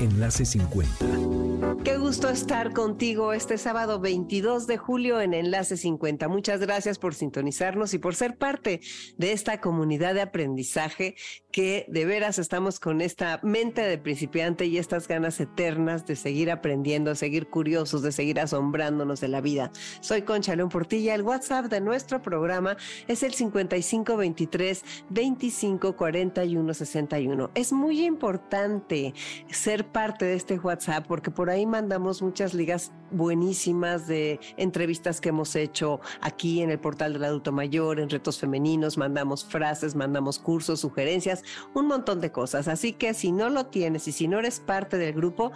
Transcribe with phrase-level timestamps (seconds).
[0.00, 1.40] Enlace 50.
[1.84, 6.28] Qué gusto estar contigo este sábado 22 de julio en Enlace 50.
[6.28, 8.80] Muchas gracias por sintonizarnos y por ser parte
[9.18, 11.16] de esta comunidad de aprendizaje
[11.52, 16.50] que de veras estamos con esta mente de principiante y estas ganas eternas de seguir
[16.50, 19.70] aprendiendo, seguir curiosos, de seguir asombrándonos de la vida.
[20.00, 21.14] Soy Concha León Portilla.
[21.14, 22.76] El WhatsApp de nuestro programa
[23.08, 27.50] es el 5523 2541 61.
[27.54, 29.12] Es muy importante
[29.48, 35.30] ser parte de este WhatsApp porque por ahí mandamos muchas ligas buenísimas de entrevistas que
[35.30, 40.38] hemos hecho aquí en el portal del adulto mayor, en retos femeninos, mandamos frases, mandamos
[40.38, 41.42] cursos, sugerencias,
[41.74, 42.68] un montón de cosas.
[42.68, 45.52] Así que si no lo tienes y si no eres parte del grupo,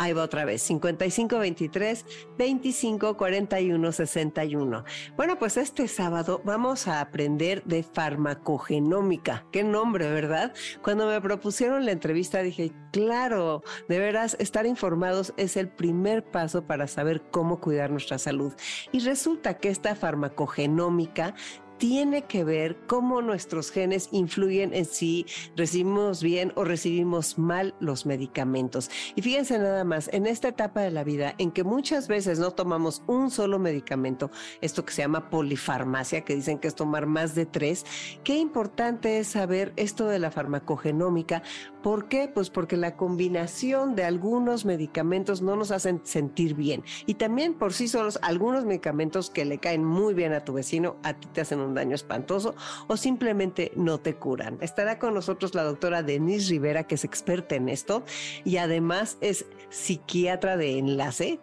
[0.00, 2.06] Ahí va otra vez, 5523
[2.38, 4.84] 2541 61.
[5.16, 9.44] Bueno, pues este sábado vamos a aprender de farmacogenómica.
[9.50, 10.54] Qué nombre, ¿verdad?
[10.84, 16.64] Cuando me propusieron la entrevista dije, claro, de veras, estar informados es el primer paso
[16.64, 18.54] para saber cómo cuidar nuestra salud.
[18.92, 21.34] Y resulta que esta farmacogenómica
[21.78, 25.26] tiene que ver cómo nuestros genes influyen en si
[25.56, 28.90] recibimos bien o recibimos mal los medicamentos.
[29.14, 32.50] Y fíjense nada más, en esta etapa de la vida en que muchas veces no
[32.50, 37.34] tomamos un solo medicamento, esto que se llama polifarmacia, que dicen que es tomar más
[37.34, 37.86] de tres,
[38.24, 41.42] qué importante es saber esto de la farmacogenómica.
[41.82, 42.28] ¿Por qué?
[42.28, 46.82] Pues porque la combinación de algunos medicamentos no nos hacen sentir bien.
[47.06, 50.96] Y también por sí solos algunos medicamentos que le caen muy bien a tu vecino,
[51.02, 52.54] a ti te hacen un daño espantoso
[52.88, 54.58] o simplemente no te curan.
[54.60, 58.02] Estará con nosotros la doctora Denise Rivera, que es experta en esto
[58.44, 61.40] y además es psiquiatra de enlace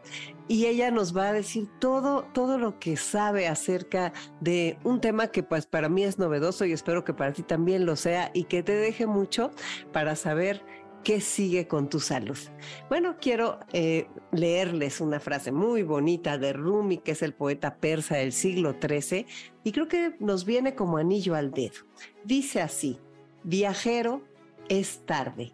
[0.47, 5.27] y ella nos va a decir todo, todo lo que sabe acerca de un tema
[5.27, 8.45] que pues para mí es novedoso y espero que para ti también lo sea y
[8.45, 9.51] que te deje mucho
[9.91, 10.63] para saber
[11.05, 12.37] ¿Qué sigue con tu salud?
[12.89, 18.15] Bueno, quiero eh, leerles una frase muy bonita de Rumi, que es el poeta persa
[18.17, 19.27] del siglo XIII,
[19.63, 21.85] y creo que nos viene como anillo al dedo.
[22.23, 22.99] Dice así,
[23.43, 24.23] viajero,
[24.67, 25.53] es tarde.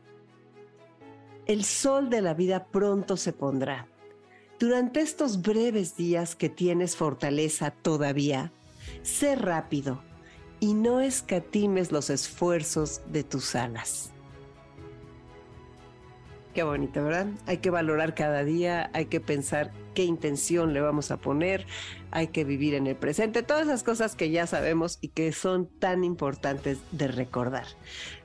[1.48, 3.91] El sol de la vida pronto se pondrá.
[4.62, 8.52] Durante estos breves días que tienes fortaleza todavía,
[9.02, 10.04] sé rápido
[10.60, 14.12] y no escatimes los esfuerzos de tus alas.
[16.54, 17.26] Qué bonito, ¿verdad?
[17.48, 21.66] Hay que valorar cada día, hay que pensar qué intención le vamos a poner,
[22.12, 25.70] hay que vivir en el presente, todas las cosas que ya sabemos y que son
[25.80, 27.66] tan importantes de recordar.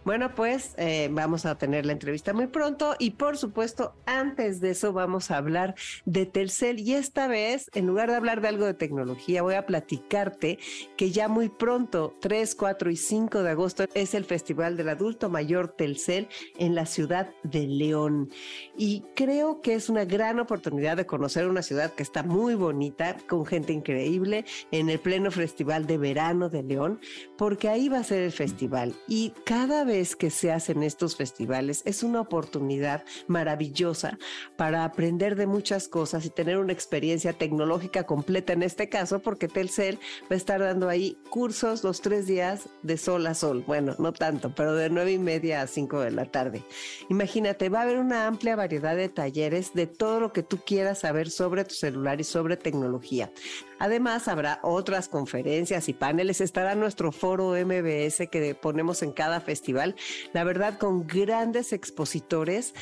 [0.06, 4.70] Bueno, pues eh, vamos a tener la entrevista muy pronto y por supuesto antes de
[4.70, 5.74] eso vamos a hablar
[6.04, 9.66] de Telcel y esta vez en lugar de hablar de algo de tecnología voy a
[9.66, 10.60] platicarte
[10.96, 15.28] que ya muy pronto 3, 4 y 5 de agosto es el Festival del Adulto
[15.28, 18.30] Mayor Telcel en la ciudad de León.
[18.78, 23.16] Y creo que es una gran oportunidad de conocer una ciudad que está muy bonita
[23.28, 27.00] con gente increíble en el pleno Festival de Verano de León
[27.36, 28.94] porque ahí va a ser el festival.
[29.08, 34.18] Y cada que se hacen estos festivales es una oportunidad maravillosa
[34.56, 39.48] para aprender de muchas cosas y tener una experiencia tecnológica completa en este caso, porque
[39.48, 43.64] Telcel va a estar dando ahí cursos los tres días de sol a sol.
[43.66, 46.62] Bueno, no tanto, pero de nueve y media a cinco de la tarde.
[47.08, 50.98] Imagínate, va a haber una amplia variedad de talleres de todo lo que tú quieras
[50.98, 53.30] saber sobre tu celular y sobre tecnología.
[53.78, 56.40] Además, habrá otras conferencias y paneles.
[56.40, 59.85] Estará nuestro foro MBS que ponemos en cada festival,
[60.32, 62.74] la verdad, con grandes expositores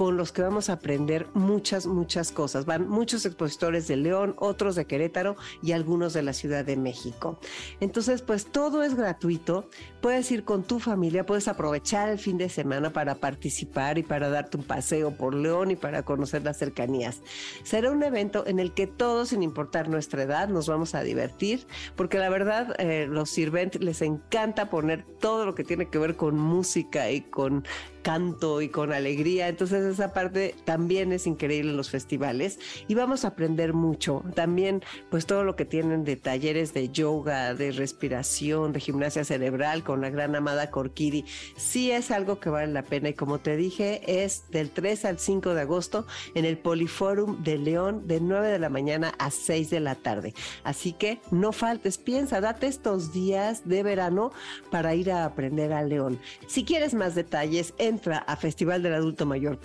[0.00, 2.64] con los que vamos a aprender muchas, muchas cosas.
[2.64, 7.38] Van muchos expositores de León, otros de Querétaro y algunos de la Ciudad de México.
[7.80, 9.68] Entonces, pues todo es gratuito.
[10.00, 14.30] Puedes ir con tu familia, puedes aprovechar el fin de semana para participar y para
[14.30, 17.20] darte un paseo por León y para conocer las cercanías.
[17.62, 21.66] Será un evento en el que todos, sin importar nuestra edad, nos vamos a divertir,
[21.94, 26.16] porque la verdad, eh, los sirventes les encanta poner todo lo que tiene que ver
[26.16, 27.64] con música y con
[28.02, 29.48] canto y con alegría.
[29.48, 32.58] Entonces esa parte también es increíble los festivales
[32.88, 34.22] y vamos a aprender mucho.
[34.34, 39.82] También, pues todo lo que tienen de talleres de yoga, de respiración, de gimnasia cerebral
[39.84, 41.24] con la gran amada Corkidi,
[41.56, 45.18] sí es algo que vale la pena y como te dije, es del 3 al
[45.18, 49.70] 5 de agosto en el Poliforum de León de 9 de la mañana a 6
[49.70, 50.34] de la tarde.
[50.64, 54.32] Así que no faltes, piensa, date estos días de verano
[54.70, 56.18] para ir a aprender a León.
[56.46, 58.36] Si quieres más detalles, entra a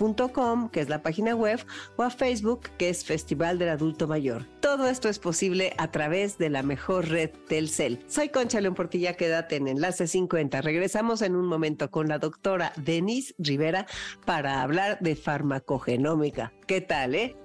[0.05, 1.65] festivaldeladultomayor.com, que es la página web,
[1.95, 4.45] o a Facebook, que es Festival del Adulto Mayor.
[4.59, 8.03] Todo esto es posible a través de la mejor red Telcel.
[8.07, 10.61] Soy Concha León Portilla, quédate en Enlace 50.
[10.61, 13.87] Regresamos en un momento con la doctora Denise Rivera
[14.25, 16.53] para hablar de farmacogenómica.
[16.67, 17.35] ¿Qué tal, eh?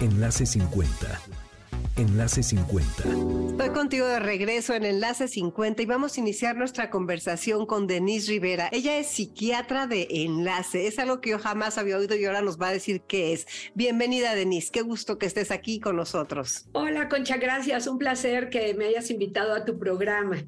[0.00, 1.20] Enlace 50
[1.98, 3.02] Enlace 50.
[3.50, 8.30] Estoy contigo de regreso en Enlace 50 y vamos a iniciar nuestra conversación con Denise
[8.30, 8.68] Rivera.
[8.70, 10.86] Ella es psiquiatra de Enlace.
[10.86, 13.48] Es algo que yo jamás había oído y ahora nos va a decir qué es.
[13.74, 14.70] Bienvenida, Denise.
[14.70, 16.66] Qué gusto que estés aquí con nosotros.
[16.72, 17.36] Hola, Concha.
[17.36, 17.88] Gracias.
[17.88, 20.44] Un placer que me hayas invitado a tu programa.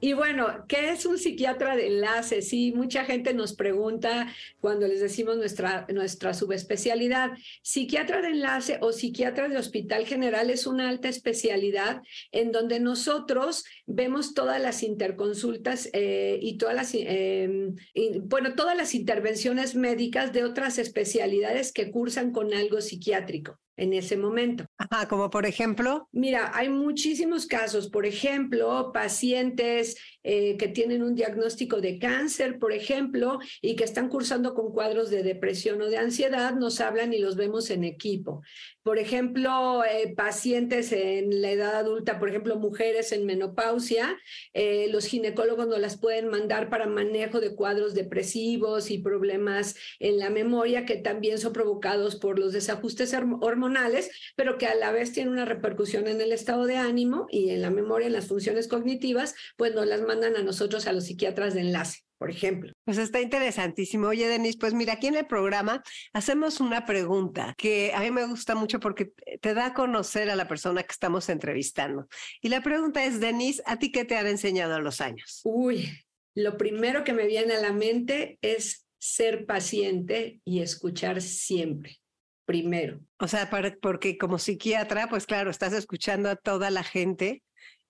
[0.00, 2.40] Y bueno, ¿qué es un psiquiatra de enlace?
[2.40, 7.32] Sí, mucha gente nos pregunta cuando les decimos nuestra, nuestra subespecialidad.
[7.62, 13.64] Psiquiatra de enlace o psiquiatra de hospital general es una alta especialidad en donde nosotros
[13.86, 17.74] vemos todas las interconsultas eh, y todas las, em,
[18.22, 24.16] bueno, todas las intervenciones médicas de otras especialidades que cursan con algo psiquiátrico en ese
[24.16, 24.66] momento.
[24.76, 26.08] Ajá, como por ejemplo.
[26.12, 29.96] Mira, hay muchísimos casos, por ejemplo, pacientes
[30.30, 35.08] eh, que tienen un diagnóstico de cáncer, por ejemplo, y que están cursando con cuadros
[35.08, 38.42] de depresión o de ansiedad, nos hablan y los vemos en equipo.
[38.82, 44.18] Por ejemplo, eh, pacientes en la edad adulta, por ejemplo, mujeres en menopausia,
[44.52, 50.18] eh, los ginecólogos nos las pueden mandar para manejo de cuadros depresivos y problemas en
[50.18, 55.12] la memoria que también son provocados por los desajustes hormonales, pero que a la vez
[55.12, 58.68] tienen una repercusión en el estado de ánimo y en la memoria, en las funciones
[58.68, 62.72] cognitivas, pues nos las mandan a nosotros, a los psiquiatras de enlace por ejemplo.
[62.84, 64.08] Pues está interesantísimo.
[64.08, 65.82] Oye, Denise, pues mira, aquí en el programa
[66.12, 70.36] hacemos una pregunta que a mí me gusta mucho porque te da a conocer a
[70.36, 72.08] la persona que estamos entrevistando.
[72.42, 75.40] Y la pregunta es, Denise, ¿a ti qué te han enseñado a los años?
[75.44, 75.88] Uy,
[76.34, 81.98] lo primero que me viene a la mente es ser paciente y escuchar siempre
[82.44, 83.00] primero.
[83.18, 83.50] O sea,
[83.82, 87.42] porque como psiquiatra, pues claro, estás escuchando a toda la gente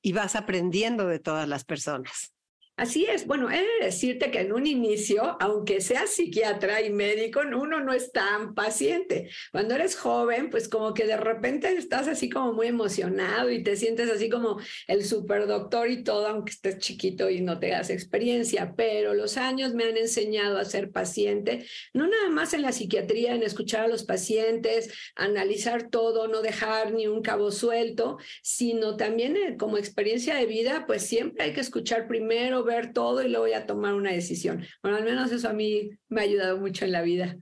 [0.08, 2.32] y vas aprendiendo de todas las personas.
[2.79, 3.27] Así es.
[3.27, 7.93] Bueno, he de decirte que en un inicio, aunque seas psiquiatra y médico, uno no
[7.93, 9.31] es tan paciente.
[9.51, 13.75] Cuando eres joven, pues como que de repente estás así como muy emocionado y te
[13.75, 18.75] sientes así como el superdoctor y todo, aunque estés chiquito y no tengas experiencia.
[18.77, 23.35] Pero los años me han enseñado a ser paciente, no nada más en la psiquiatría,
[23.35, 29.37] en escuchar a los pacientes, analizar todo, no dejar ni un cabo suelto, sino también
[29.37, 33.44] eh, como experiencia de vida, pues siempre hay que escuchar primero ver todo y luego
[33.44, 34.65] voy a tomar una decisión.
[34.82, 37.37] Bueno, al menos eso a mí me ha ayudado mucho en la vida.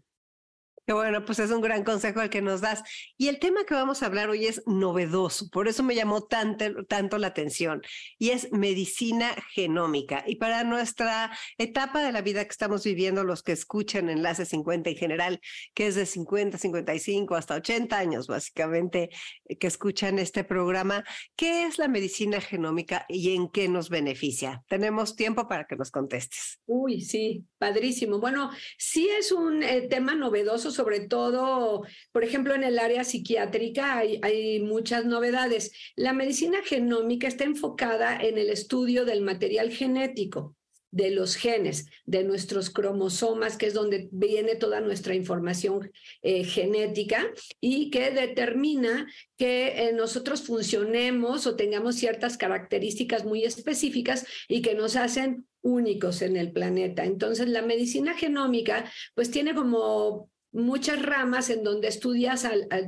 [0.86, 2.84] Qué bueno, pues es un gran consejo el que nos das.
[3.16, 6.84] Y el tema que vamos a hablar hoy es novedoso, por eso me llamó tanto,
[6.84, 7.82] tanto la atención,
[8.20, 10.22] y es medicina genómica.
[10.28, 14.90] Y para nuestra etapa de la vida que estamos viviendo, los que escuchan Enlace 50
[14.90, 15.40] en general,
[15.74, 19.10] que es de 50, 55 hasta 80 años, básicamente,
[19.46, 21.02] eh, que escuchan este programa,
[21.34, 24.62] ¿qué es la medicina genómica y en qué nos beneficia?
[24.68, 26.60] Tenemos tiempo para que nos contestes.
[26.66, 28.20] Uy, sí, padrísimo.
[28.20, 31.82] Bueno, sí es un eh, tema novedoso sobre todo,
[32.12, 35.72] por ejemplo, en el área psiquiátrica hay, muchas novedades.
[35.96, 40.54] La medicina genómica está enfocada en el estudio del material genético
[40.90, 45.90] de los genes, de nuestros cromosomas, que es donde viene toda nuestra información
[46.22, 47.26] eh, genética
[47.60, 49.06] y que determina
[49.36, 56.22] que eh, nosotros funcionemos o tengamos ciertas características muy específicas y que nos hacen únicos
[56.22, 57.04] en el planeta.
[57.04, 62.46] Entonces, la medicina genómica, pues tiene como muchas ramas en donde estudias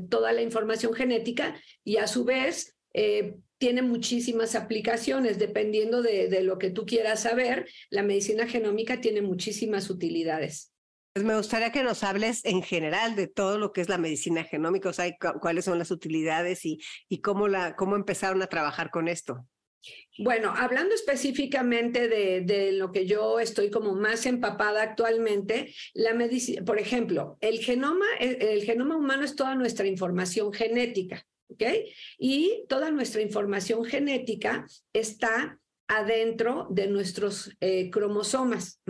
[0.09, 6.43] toda la información genética y a su vez eh, tiene muchísimas aplicaciones dependiendo de, de,
[6.43, 7.69] lo que tú quieras saber.
[7.91, 10.73] La medicina genómica tiene muchísimas utilidades.
[11.13, 14.45] Pues me gustaría que nos hables en general de todo lo que es la medicina
[14.45, 18.91] genómica, o sea, cuáles son las utilidades y, y cómo, la, cómo empezaron a trabajar
[18.91, 19.45] con esto.
[20.19, 26.81] Bueno, hablando específicamente de, lo que yo estoy como más empapada actualmente, la medicina, por
[26.81, 31.63] ejemplo, el genoma, el, genoma humano es toda nuestra información genética, ¿ok?
[32.19, 38.81] Y toda nuestra información genética está adentro de nuestros eh, cromosomas.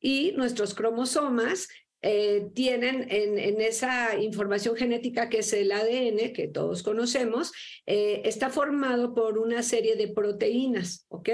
[0.00, 1.68] Y nuestros cromosomas
[2.04, 7.52] eh, tienen en, esa información genética que es el ADN, que todos conocemos,
[7.86, 11.28] eh, está formado por una serie de proteínas, ¿ok?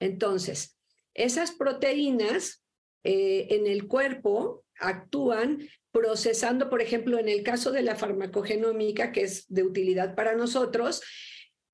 [0.00, 0.76] Entonces,
[1.14, 2.64] esas proteínas
[3.04, 9.22] eh, en el cuerpo actúan procesando, por ejemplo, en el caso de la farmacogenómica, que
[9.22, 11.00] es de utilidad para nosotros,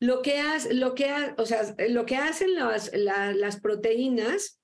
[0.00, 4.60] lo que, lo que, o sea, lo que hacen las, las proteínas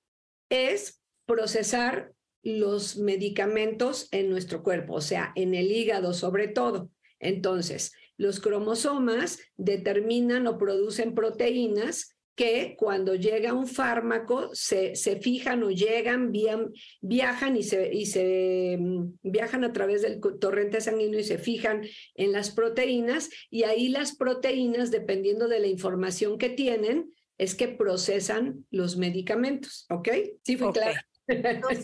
[0.49, 6.89] es procesar los medicamentos en nuestro cuerpo, o sea, en el hígado sobre todo.
[7.19, 15.63] Entonces, los cromosomas determinan o producen proteínas que cuando llega un fármaco se, se fijan
[15.63, 16.31] o llegan,
[17.01, 21.83] viajan y se, y se mm, viajan a través del torrente sanguíneo y se fijan
[22.15, 27.67] en las proteínas y ahí las proteínas, dependiendo de la información que tienen, es que
[27.67, 30.09] procesan los medicamentos, ¿ok?
[30.43, 30.99] Sí, fue claro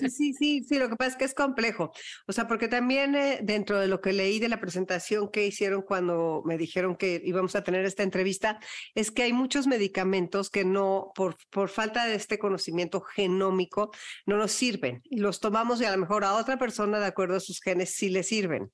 [0.10, 1.92] sí, sí, sí, lo que pasa es que es complejo.
[2.28, 5.82] O sea, porque también eh, dentro de lo que leí de la presentación que hicieron
[5.82, 8.60] cuando me dijeron que íbamos a tener esta entrevista,
[8.96, 13.92] es que hay muchos medicamentos que no, por, por falta de este conocimiento genómico,
[14.26, 15.02] no nos sirven.
[15.04, 17.94] Y los tomamos y a lo mejor a otra persona, de acuerdo a sus genes,
[17.94, 18.72] sí le sirven.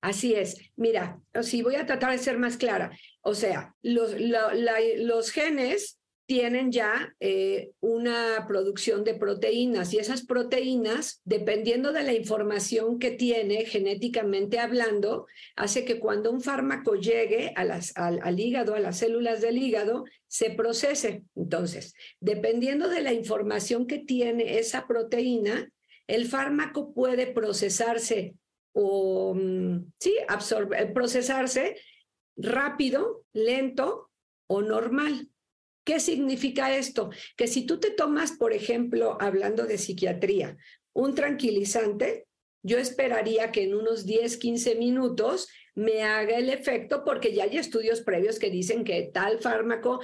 [0.00, 0.56] Así es.
[0.76, 2.96] Mira, sí, voy a tratar de ser más clara.
[3.22, 11.20] O sea, los, los genes tienen ya eh, una producción de proteínas y esas proteínas,
[11.24, 17.70] dependiendo de la información que tiene genéticamente hablando, hace que cuando un fármaco llegue al,
[17.94, 21.22] al hígado, a las células del hígado, se procese.
[21.36, 25.70] Entonces, dependiendo de la información que tiene esa proteína,
[26.06, 28.34] el fármaco puede procesarse
[28.72, 31.76] o, mm, sí, absorber, procesarse
[32.36, 34.10] rápido, lento
[34.48, 35.30] o normal.
[35.86, 37.10] ¿Qué significa esto?
[37.36, 40.56] Que si tú te tomas, por ejemplo, hablando de psiquiatría,
[40.92, 42.26] un tranquilizante,
[42.64, 47.58] yo esperaría que en unos 10, 15 minutos me haga el efecto porque ya hay
[47.58, 50.00] estudios previos que dicen que tal fármaco,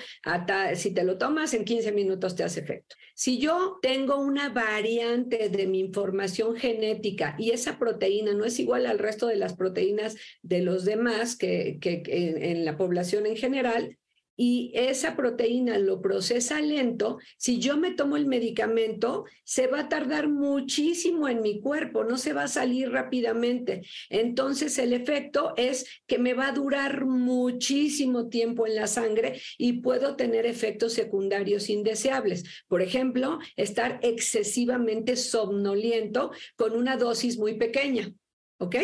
[0.77, 2.95] si te lo tomas en 15 minutos te hace efecto.
[3.17, 8.87] Si yo tengo una variante de mi información genética y esa proteína no es igual
[8.87, 13.99] al resto de las proteínas de los demás que, que en la población en general,
[14.45, 19.89] y esa proteína lo procesa lento, si yo me tomo el medicamento, se va a
[19.89, 23.83] tardar muchísimo en mi cuerpo, no se va a salir rápidamente.
[24.11, 29.75] Entonces el efecto es que me va a durar muchísimo tiempo en la sangre y
[29.75, 32.43] puedo tener efectos secundarios indeseables.
[32.67, 38.13] Por ejemplo, estar excesivamente somnoliento con una dosis muy pequeña.
[38.59, 38.75] ¿Ok?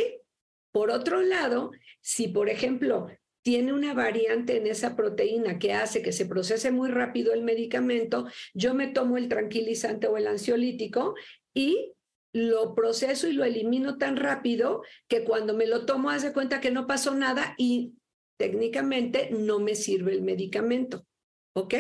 [0.71, 3.09] Por otro lado, si por ejemplo
[3.49, 8.27] tiene una variante en esa proteína que hace que se procese muy rápido el medicamento,
[8.53, 11.15] yo me tomo el tranquilizante o el ansiolítico
[11.55, 11.95] y
[12.35, 16.71] lo proceso y lo elimino tan rápido que cuando me lo tomo hace cuenta que
[16.71, 17.95] no pasó nada y
[18.39, 21.07] técnicamente no me sirve el medicamento.
[21.55, 21.73] ¿Ok?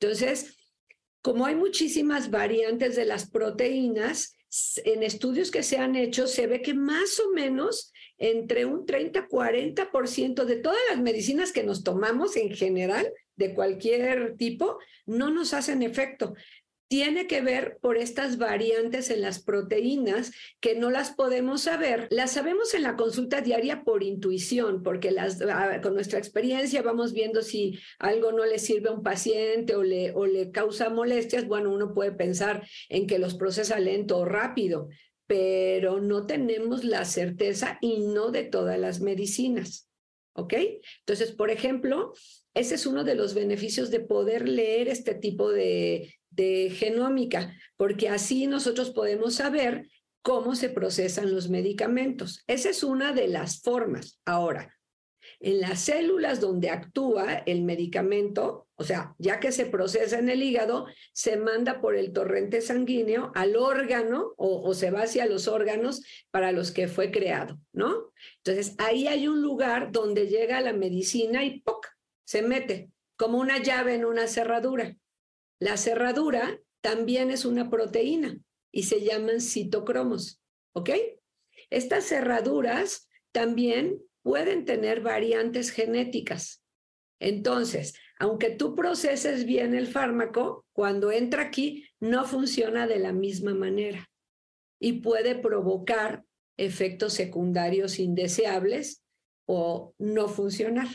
[0.00, 0.56] Entonces,
[1.20, 4.34] como hay muchísimas variantes de las proteínas,
[4.84, 7.91] en estudios que se han hecho se ve que más o menos
[8.22, 14.78] entre un 30-40% de todas las medicinas que nos tomamos en general, de cualquier tipo,
[15.06, 16.34] no nos hacen efecto.
[16.86, 22.06] Tiene que ver por estas variantes en las proteínas que no las podemos saber.
[22.10, 25.42] Las sabemos en la consulta diaria por intuición, porque las,
[25.82, 30.12] con nuestra experiencia vamos viendo si algo no le sirve a un paciente o le,
[30.12, 31.48] o le causa molestias.
[31.48, 34.90] Bueno, uno puede pensar en que los procesa lento o rápido,
[35.32, 39.88] pero no tenemos la certeza y no de todas las medicinas.
[40.34, 40.52] ¿Ok?
[40.98, 42.12] Entonces, por ejemplo,
[42.52, 48.10] ese es uno de los beneficios de poder leer este tipo de, de genómica, porque
[48.10, 49.88] así nosotros podemos saber
[50.20, 52.44] cómo se procesan los medicamentos.
[52.46, 54.20] Esa es una de las formas.
[54.26, 54.76] Ahora,
[55.42, 60.40] en las células donde actúa el medicamento, o sea, ya que se procesa en el
[60.40, 66.02] hígado, se manda por el torrente sanguíneo al órgano o, se va hacia los órganos
[66.30, 68.12] para los que fue creado, ¿no?
[68.38, 71.88] Entonces, ahí hay un lugar donde llega la medicina y ¡poc!
[72.24, 74.96] se mete como una llave en una cerradura.
[75.58, 78.38] La cerradura también es una proteína
[78.70, 80.40] y se llaman citocromos,
[80.72, 80.90] ¿ok?
[81.68, 86.62] Estas cerraduras también pueden tener variantes genéticas.
[87.20, 93.54] Entonces, aunque tú proceses bien el fármaco, cuando entra aquí no funciona de la misma
[93.54, 94.10] manera
[94.80, 96.24] y puede provocar
[96.56, 99.04] efectos secundarios indeseables
[99.46, 100.88] o no funcionar.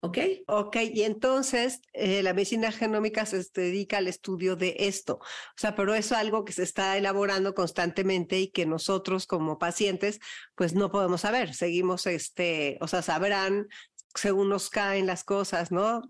[0.00, 0.18] ¿Ok?
[0.46, 5.14] Ok, y entonces eh, la medicina genómica se dedica al estudio de esto.
[5.14, 9.58] O sea, pero eso es algo que se está elaborando constantemente y que nosotros como
[9.58, 10.20] pacientes,
[10.54, 11.52] pues no podemos saber.
[11.52, 13.66] Seguimos, este, o sea, sabrán
[14.14, 16.02] según nos caen las cosas, ¿no?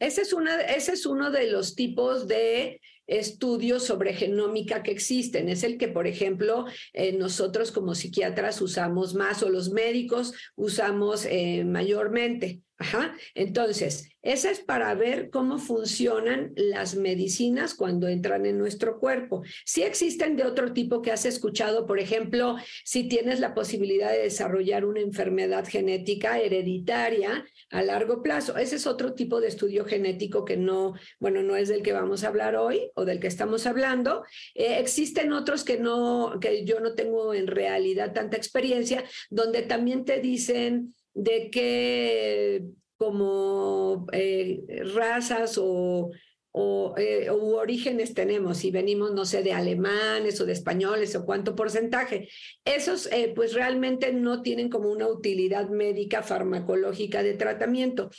[0.00, 5.48] Ese es, una, ese es uno de los tipos de estudios sobre genómica que existen.
[5.48, 11.26] Es el que, por ejemplo, eh, nosotros como psiquiatras usamos más o los médicos usamos
[11.26, 12.62] eh, mayormente.
[12.80, 13.14] Ajá.
[13.34, 19.42] Entonces, esa es para ver cómo funcionan las medicinas cuando entran en nuestro cuerpo.
[19.66, 24.22] Si existen de otro tipo que has escuchado, por ejemplo, si tienes la posibilidad de
[24.22, 28.56] desarrollar una enfermedad genética hereditaria a largo plazo.
[28.56, 32.24] Ese es otro tipo de estudio genético que no, bueno, no es del que vamos
[32.24, 34.24] a hablar hoy o del que estamos hablando.
[34.54, 40.06] Eh, existen otros que no, que yo no tengo en realidad tanta experiencia, donde también
[40.06, 42.64] te dicen de qué
[43.00, 44.60] como eh,
[44.94, 46.10] razas o,
[46.52, 51.24] o eh, u orígenes tenemos, si venimos, no sé, de alemanes o de españoles o
[51.24, 52.28] cuánto porcentaje.
[52.62, 58.10] Esos eh, pues realmente no tienen como una utilidad médica farmacológica de tratamiento.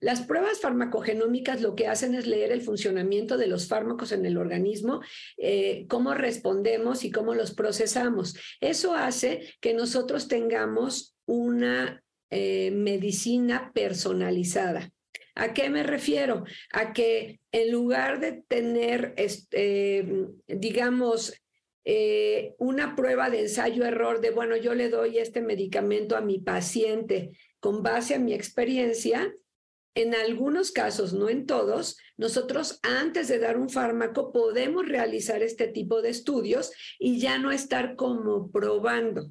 [0.00, 4.36] Las pruebas farmacogenómicas lo que hacen es leer el funcionamiento de los fármacos en el
[4.36, 5.00] organismo,
[5.88, 8.34] cómo respondemos y cómo los procesamos.
[8.60, 12.02] Eso hace que nosotros tengamos una
[12.34, 14.90] eh, medicina personalizada.
[15.34, 16.44] ¿A qué me refiero?
[16.72, 21.34] A que en lugar de tener, este, digamos,
[21.84, 27.32] eh, una prueba de ensayo-error de, bueno, yo le doy este medicamento a mi paciente
[27.60, 29.34] con base a mi experiencia,
[29.94, 35.68] en algunos casos, no en todos, nosotros antes de dar un fármaco podemos realizar este
[35.68, 39.30] tipo de estudios y ya no estar como probando.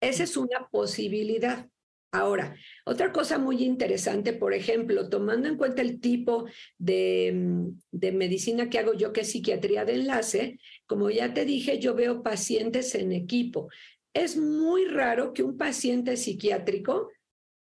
[0.00, 1.68] Esa es una posibilidad.
[2.14, 2.54] Ahora,
[2.84, 6.44] otra cosa muy interesante, por ejemplo, tomando en cuenta el tipo
[6.76, 11.46] de, mm, de, medicina que hago yo, que es psiquiatría de enlace, como ya te
[11.46, 13.68] dije, yo veo pacientes en equipo.
[14.12, 17.08] Es muy raro que un paciente psiquiátrico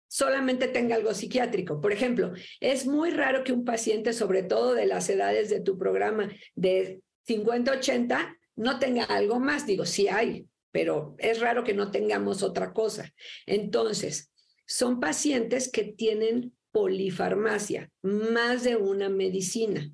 [0.09, 1.81] solamente tenga algo psiquiátrico.
[1.81, 5.79] Por ejemplo, es muy raro que un paciente, sobre todo de las edades de tu
[5.79, 9.65] programa de 50, 80, no tenga algo más.
[9.65, 13.13] Digo, sí hay, pero es raro que no tengamos otra cosa.
[13.47, 14.30] Entonces,
[14.71, 19.93] son pacientes que tienen polifarmacia, más de una medicina.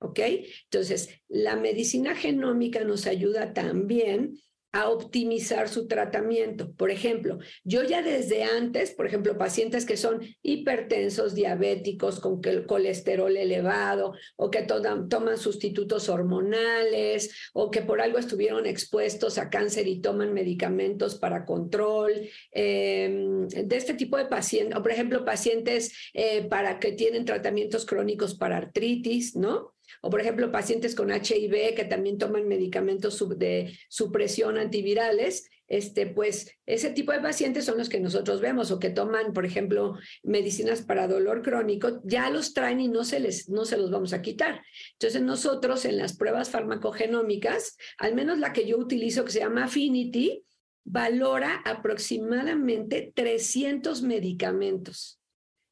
[0.00, 0.20] ¿Ok?
[0.64, 4.38] Entonces, la medicina genómica nos ayuda también
[4.72, 6.72] a optimizar su tratamiento.
[6.72, 13.34] Por ejemplo, yo ya desde antes, por ejemplo, pacientes que son hipertensos, diabéticos, con colesterol
[13.36, 20.00] elevado, o que toman sustitutos hormonales, o que por algo estuvieron expuestos a cáncer y
[20.00, 22.12] toman medicamentos para control,
[22.52, 27.86] em, de este tipo de pacientes, o por ejemplo, pacientes eh, para que tienen tratamientos
[27.86, 29.77] crónicos para artritis, ¿no?
[30.02, 36.50] O, por ejemplo, pacientes con HIV que también toman medicamentos de supresión antivirales, este, pues
[36.64, 40.82] ese tipo de pacientes son los que nosotros vemos o que toman, por ejemplo, medicinas
[40.82, 44.22] para dolor crónico, ya los traen y no se, les, no se los vamos a
[44.22, 44.62] quitar.
[44.92, 49.64] Entonces nosotros en las pruebas farmacogenómicas, al menos la que yo utilizo que se llama
[49.64, 50.42] Affinity,
[50.84, 55.20] valora aproximadamente 300 medicamentos.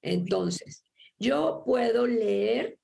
[0.03, 0.85] Entonces,
[1.19, 2.79] yo puedo leer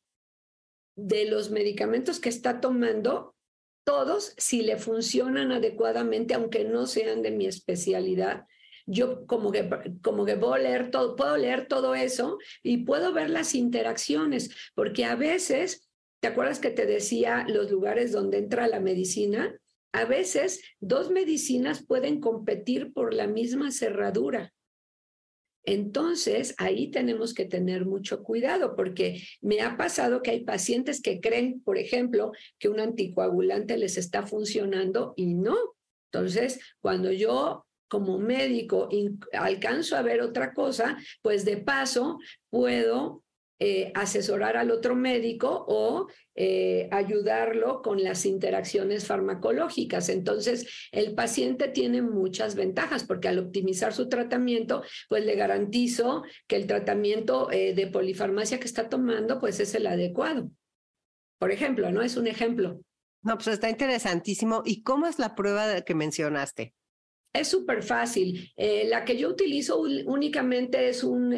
[0.96, 3.34] de los medicamentos que está tomando,
[3.84, 8.46] todos, si le funcionan adecuadamente, aunque no sean de mi especialidad,
[8.86, 9.68] yo como que,
[10.02, 15.04] como que puedo leer todo, puedo leer todo eso y puedo ver las interacciones, porque
[15.04, 15.88] a veces,
[16.20, 19.56] ¿te acuerdas que te decía los lugares donde entra la medicina?
[19.92, 24.52] A veces dos medicinas pueden competir por la misma cerradura.
[25.64, 31.20] Entonces, ahí tenemos que tener mucho cuidado porque me ha pasado que hay pacientes que
[31.20, 35.56] creen, por ejemplo, que un anticoagulante les está funcionando y no.
[36.10, 38.88] Entonces, cuando yo como médico
[39.34, 43.21] alcanzo a ver otra cosa, pues de paso puedo
[43.64, 50.08] eh, asesorar al otro médico o eh, ayudarlo con las interacciones farmacológicas.
[50.08, 56.56] Entonces, el paciente tiene muchas ventajas porque al optimizar su tratamiento, pues le garantizo que
[56.56, 60.50] el tratamiento eh, de polifarmacia que está tomando, pues es el adecuado.
[61.38, 62.02] Por ejemplo, ¿no?
[62.02, 62.80] Es un ejemplo.
[63.22, 64.62] No, pues está interesantísimo.
[64.64, 66.74] ¿Y cómo es la prueba que mencionaste?
[67.32, 68.52] Es súper fácil.
[68.56, 71.32] la que yo utilizo únicamente es un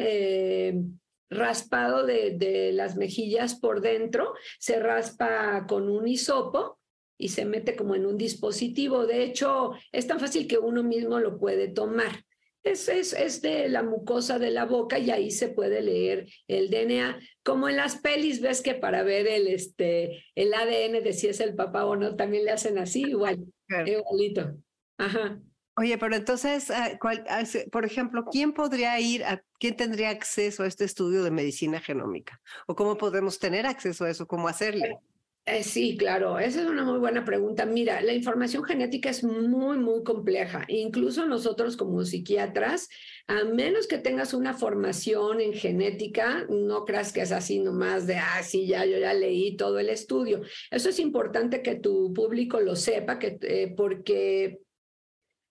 [1.29, 6.79] raspado de, las mejillas por dentro, se raspa con un hisopo
[7.17, 9.05] y se mete como en un dispositivo.
[9.05, 12.23] De hecho, es tan fácil que uno mismo lo puede tomar.
[12.63, 16.69] Es, es, es, de la mucosa de la boca y ahí se puede leer el
[16.71, 17.19] DNA.
[17.43, 21.39] Como en las pelis ves que para ver el, este, el ADN de si es
[21.41, 23.45] el papá o no, también le hacen así, igual,
[23.85, 24.57] igualito.
[24.97, 25.39] Ajá.
[25.77, 30.67] Oye, pero entonces, ah, ah, por ejemplo, ¿quién podría ir, a, quién tendría acceso a
[30.67, 32.41] este estudio de medicina genómica?
[32.65, 34.25] ¿O cómo podemos tener acceso a eso?
[34.25, 34.99] ¿Cómo hacerle?
[35.47, 37.67] Eh, sí, claro, esa es una muy buena pregunta.
[37.67, 40.65] Mira, la información genética es muy, muy compleja.
[40.69, 42.89] Incluso nosotros como psiquiatras,
[43.27, 48.15] a menos que tengas una formación en genética, no creas que es así nomás de,
[48.15, 50.41] ah, sí, ya, yo ya leí todo el estudio.
[50.71, 54.64] Eso es importante que tu público lo sepa, que, eh, porque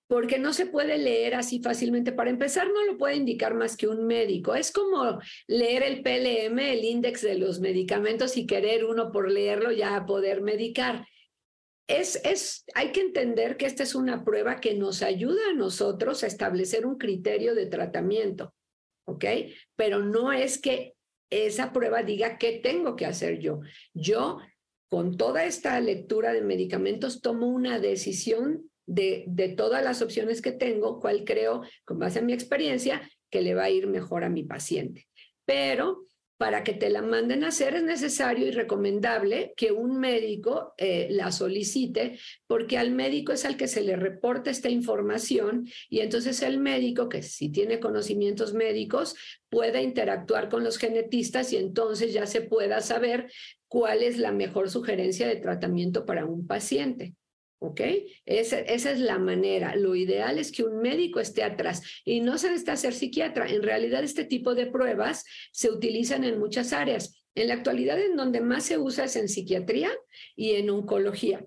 [0.06, 2.12] porque no se puede leer así fácilmente.
[2.12, 4.54] Para empezar, no lo puede indicar más que un médico.
[4.54, 9.72] Es como leer el PLM, el índice de los medicamentos, y querer uno por leerlo
[9.72, 11.06] ya poder medicar.
[11.86, 16.22] Es, es, hay que entender que esta es una prueba que nos ayuda a nosotros
[16.22, 18.54] a establecer un criterio de tratamiento,
[19.06, 19.24] ¿ok?
[19.76, 20.94] Pero no es que
[21.30, 23.60] esa prueba diga qué tengo que hacer yo.
[23.92, 24.38] Yo,
[24.88, 30.52] con toda esta lectura de medicamentos, tomo una decisión de, de todas las opciones que
[30.52, 34.28] tengo, cuál creo, con base a mi experiencia, que le va a ir mejor a
[34.28, 35.08] mi paciente.
[35.44, 40.74] Pero para que te la manden a hacer es necesario y recomendable que un médico
[40.78, 46.00] eh, la solicite, porque al médico es al que se le reporta esta información y
[46.00, 49.14] entonces el médico, que si tiene conocimientos médicos,
[49.48, 53.30] pueda interactuar con los genetistas y entonces ya se pueda saber
[53.68, 57.14] cuál es la mejor sugerencia de tratamiento para un paciente.
[57.64, 57.80] ¿Ok?
[58.26, 59.74] Esa, esa, es la manera.
[59.74, 63.48] Lo ideal es que un médico esté atrás y no se necesita ser psiquiatra.
[63.48, 67.24] En realidad, este tipo de pruebas se utilizan en muchas áreas.
[67.34, 69.90] En la actualidad, en donde más se usa es en psiquiatría
[70.36, 71.42] y en oncología.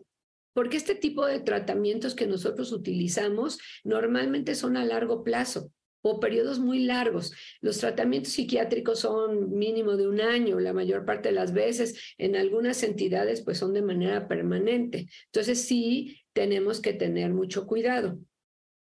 [0.53, 5.71] Porque este tipo de tratamientos que nosotros utilizamos normalmente son a largo plazo
[6.09, 7.33] o periodos muy largos.
[7.61, 12.15] Los tratamientos psiquiátricos son mínimo de un año, la mayor parte de las veces.
[12.17, 15.07] En algunas entidades, pues son de manera permanente.
[15.25, 18.19] Entonces, sí tenemos que tener mucho cuidado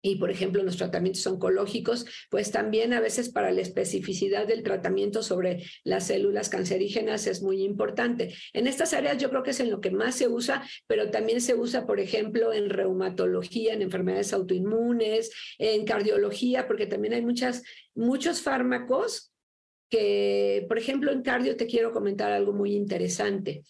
[0.02, 5.22] y, por ejemplo, los tratamientos oncológicos, pues también a veces para la especificidad del tratamiento
[5.22, 8.34] sobre las células cancerígenas es muy importante.
[8.52, 11.40] En estas áreas yo creo que es en lo que más se usa, pero también
[11.40, 17.62] se usa, por ejemplo, en reumatología, en enfermedades autoinmunes, en cardiología, porque también hay muchas,
[17.94, 19.32] muchos fármacos
[19.88, 23.62] que, por ejemplo, en cardio te quiero comentar algo muy interesante.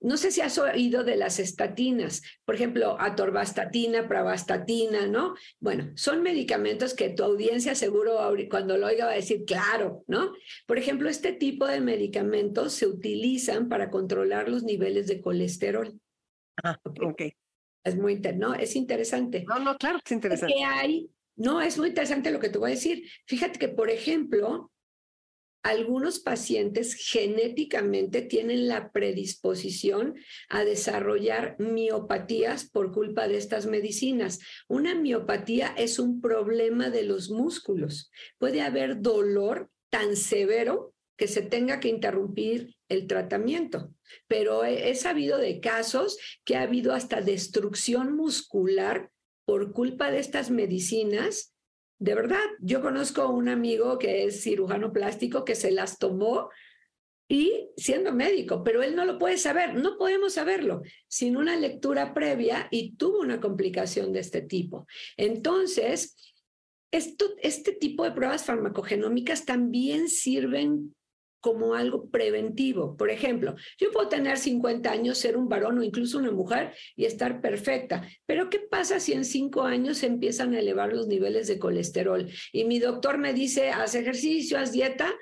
[0.00, 5.34] No sé si has oído de las estatinas, por ejemplo, atorvastatina, pravastatina, ¿no?
[5.58, 10.32] Bueno, son medicamentos que tu audiencia seguro cuando lo oiga va a decir, claro, ¿no?
[10.66, 16.00] Por ejemplo, este tipo de medicamentos se utilizan para controlar los niveles de colesterol.
[16.62, 17.22] Ah, ok.
[17.84, 18.54] Es muy ¿no?
[18.54, 19.44] Es interesante.
[19.48, 20.54] No, no, claro es interesante.
[20.54, 21.10] ¿Qué hay?
[21.36, 23.04] No, es muy interesante lo que te voy a decir.
[23.26, 24.70] Fíjate que, por ejemplo,
[25.62, 30.14] algunos pacientes genéticamente tienen la predisposición
[30.48, 34.38] a desarrollar miopatías por culpa de estas medicinas.
[34.68, 38.10] Una miopatía es un problema de los músculos.
[38.38, 43.92] Puede haber dolor tan severo que se tenga que interrumpir el tratamiento.
[44.28, 49.10] Pero he, sabido de casos que ha habido hasta destrucción muscular
[49.44, 51.54] por culpa de estas medicinas
[51.98, 56.48] de verdad, yo conozco un amigo que es cirujano plástico que se las tomó
[57.28, 62.14] y siendo médico, pero él no lo puede saber, no podemos saberlo sin una lectura
[62.14, 64.86] previa y tuvo una complicación de este tipo.
[65.16, 66.16] Entonces,
[66.90, 70.94] este tipo de pruebas farmacogenómicas también sirven
[71.40, 72.96] como algo preventivo.
[72.96, 77.04] Por ejemplo, yo puedo tener 50 años, ser un varón o incluso una mujer y
[77.04, 81.46] estar perfecta, pero ¿qué pasa si en cinco años se empiezan a elevar los niveles
[81.48, 82.28] de colesterol?
[82.52, 85.14] Y mi doctor me dice, haz ejercicio, haz dieta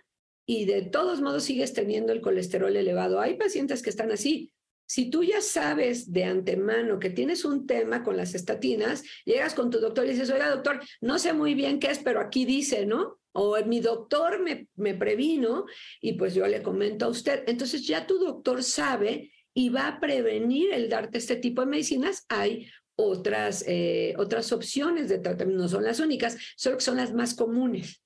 [0.46, 3.20] y de todos modos sigues teniendo el colesterol elevado.
[3.20, 4.52] Hay pacientes que están así.
[4.88, 9.68] Si tú ya sabes de antemano que tienes un tema con las estatinas, llegas con
[9.68, 12.86] tu doctor y dices, oiga, doctor, no sé muy bien qué es, pero aquí dice,
[12.86, 13.18] ¿no?
[13.36, 15.66] O mi doctor me, me previno
[16.00, 17.44] y pues yo le comento a usted.
[17.46, 22.24] Entonces ya tu doctor sabe y va a prevenir el darte este tipo de medicinas.
[22.28, 27.12] Hay otras, eh, otras opciones de tratamiento, no son las únicas, solo que son las
[27.12, 28.02] más comunes.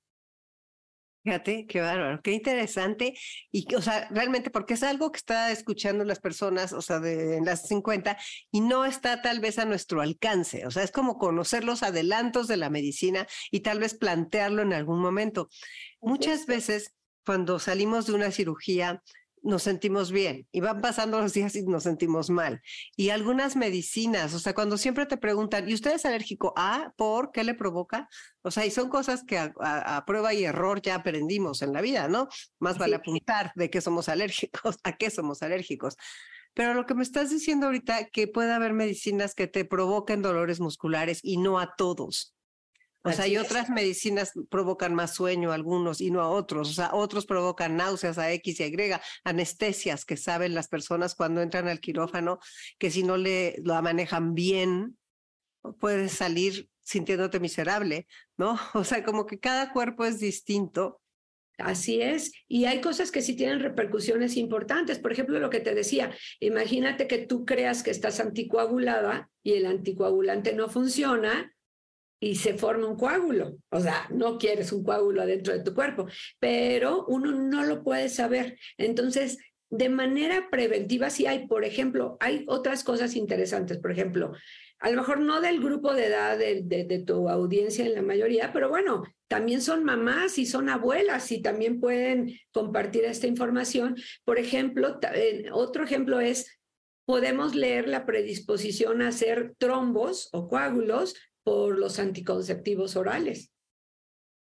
[1.23, 3.13] Fíjate, qué bárbaro, qué interesante.
[3.51, 7.37] Y, o sea, realmente, porque es algo que está escuchando las personas, o sea, de
[7.37, 8.17] en las 50,
[8.51, 10.65] y no está tal vez a nuestro alcance.
[10.65, 14.73] O sea, es como conocer los adelantos de la medicina y tal vez plantearlo en
[14.73, 15.49] algún momento.
[16.01, 19.03] Muchas veces, cuando salimos de una cirugía,
[19.41, 22.61] nos sentimos bien y van pasando los días y nos sentimos mal.
[22.95, 27.31] Y algunas medicinas, o sea, cuando siempre te preguntan, ¿y usted es alérgico a por
[27.31, 28.07] qué le provoca?
[28.41, 32.07] O sea, y son cosas que a, prueba y error ya aprendimos en la vida,
[32.07, 32.27] ¿no?
[32.59, 35.95] Más vale apuntar de qué somos alérgicos, a qué somos alérgicos.
[36.53, 40.59] Pero lo que me estás diciendo ahorita, que puede haber medicinas que te provoquen dolores
[40.59, 42.35] musculares y no a todos.
[43.03, 46.69] O sea, hay otras medicinas provocan más sueño a algunos y no a otros.
[46.69, 48.91] O sea, otros provocan náuseas a X y Y,
[49.23, 52.39] anestesias que saben las personas cuando entran al quirófano,
[52.77, 54.97] que si no le la manejan bien,
[55.79, 58.59] puedes salir sintiéndote miserable, ¿no?
[58.75, 61.01] O sea, como que cada cuerpo es distinto.
[61.57, 62.31] Así es.
[62.47, 64.99] Y hay cosas que sí tienen repercusiones importantes.
[64.99, 69.65] Por ejemplo, lo que te decía, imagínate que tú creas que estás anticoagulada y el
[69.65, 71.53] anticoagulante no funciona
[72.21, 73.57] y se forma un coágulo.
[73.69, 76.05] O sea, no quieres un coágulo adentro de tu cuerpo,
[76.39, 78.57] pero uno no lo puede saber.
[78.77, 79.39] Entonces,
[79.71, 83.79] de manera preventiva, sí hay, por ejemplo, hay otras cosas interesantes.
[83.79, 84.33] Por ejemplo,
[84.79, 88.53] a lo mejor no del grupo de edad de, de, tu audiencia en la mayoría,
[88.53, 93.95] pero bueno, también son mamás y son abuelas y también pueden compartir esta información.
[94.25, 96.59] Por ejemplo, eh, otro ejemplo es,
[97.05, 103.51] podemos leer la predisposición a hacer trombos o coágulos por los anticonceptivos orales.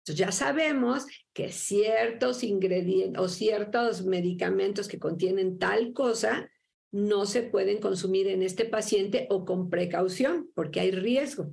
[0.00, 6.48] Entonces ya sabemos que ciertos ingredientes o ciertos medicamentos que contienen tal cosa
[6.92, 11.52] no se pueden consumir en este paciente o con precaución, porque hay riesgo.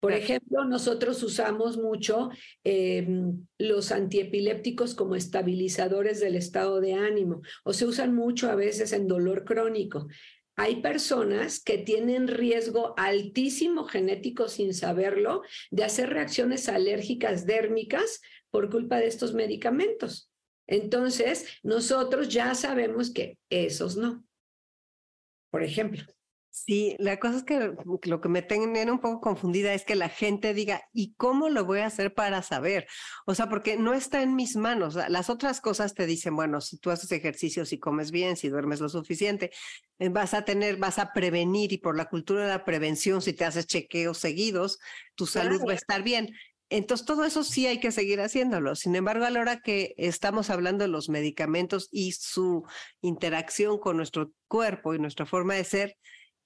[0.00, 2.30] Por ejemplo, nosotros usamos mucho
[2.64, 8.94] em, los antiepilépticos como estabilizadores del estado de ánimo o se usan mucho a veces
[8.94, 10.08] en dolor crónico
[10.56, 18.70] hay personas que tienen riesgo altísimo genético sin saberlo de hacer reacciones alérgicas dérmicas por
[18.70, 20.30] culpa de estos medicamentos.
[20.66, 24.24] Entonces, nosotros ya sabemos que esos no.
[25.50, 26.04] Por ejemplo.
[26.52, 30.08] Sí, la cosa es que lo que me tiene un poco confundida es que la
[30.08, 32.88] gente diga, ¿y cómo lo voy a hacer para saber?
[33.24, 34.96] O sea, porque no está en mis manos.
[34.96, 38.80] Las otras cosas te dicen, bueno, si tú haces ejercicio, si comes bien, si duermes
[38.80, 39.52] lo suficiente,
[40.00, 43.32] eh, vas a tener, vas a prevenir y por la cultura de la prevención, si
[43.32, 44.80] te haces chequeos seguidos,
[45.14, 46.34] tu salud va a estar bien.
[46.68, 48.74] Entonces, todo eso sí hay que seguir haciéndolo.
[48.74, 52.64] Sin embargo, a la hora que estamos hablando de los medicamentos y su
[53.02, 55.96] interacción con nuestro cuerpo y nuestra forma de ser,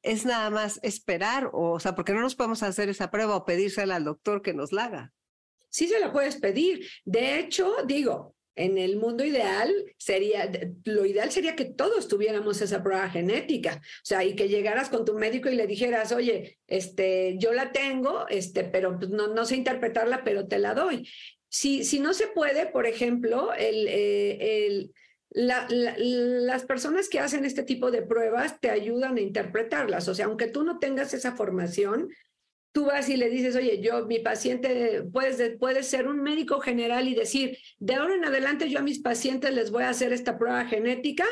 [0.05, 3.97] es nada más esperar, o, sea, porque no nos podemos hacer esa prueba o pedírsela
[3.97, 5.13] al doctor que nos la haga.
[5.71, 6.87] Sí se la puedes pedir.
[7.05, 10.49] De hecho, digo, en el mundo ideal sería,
[10.85, 15.05] lo ideal sería que todos tuviéramos esa prueba genética, o sea, y que llegaras con
[15.05, 19.45] tu médico y le dijeras, oye, este, yo la tengo, este, pero pues, no, no
[19.47, 21.09] sé interpretarla, pero te la doy.
[21.49, 24.93] Si, si no se puede, por ejemplo, el, eh, el
[25.35, 30.09] las personas que hacen este tipo de pruebas te ayudan a interpretarlas.
[30.09, 32.09] O sea, aunque tú no tengas esa formación,
[32.73, 37.09] tú vas y le dices, oye, yo, mi paciente, puedes, puedes ser un médico general
[37.09, 40.39] y decir, de ahora en adelante yo a mis pacientes les voy a hacer esta
[40.39, 41.25] prueba genética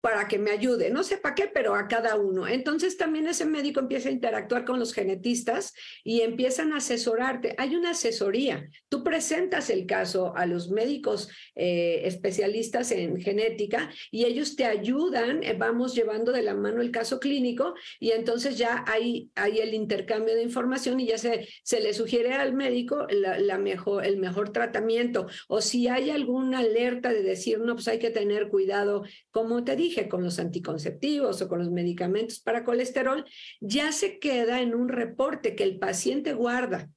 [0.00, 2.46] para que me ayude, no sé para qué, pero a cada uno.
[2.46, 7.54] Entonces también ese médico empieza a interactuar con los genetistas y empiezan a asesorarte.
[7.58, 8.68] Hay una asesoría.
[8.88, 15.42] Tú presentas el caso a los médicos eh, especialistas en genética y ellos te ayudan,
[15.42, 19.74] eh, vamos llevando de la mano el caso clínico y entonces ya hay, hay el
[19.74, 24.50] intercambio de información y ya se, se le sugiere al médico la, mejor, el mejor
[24.52, 25.26] tratamiento.
[25.48, 29.76] O si hay alguna alerta de decir, no, pues hay que tener cuidado, como te
[30.08, 33.24] con los anticonceptivos o con los medicamentos para colesterol,
[33.60, 36.90] ya se queda en un reporte que el paciente guarda.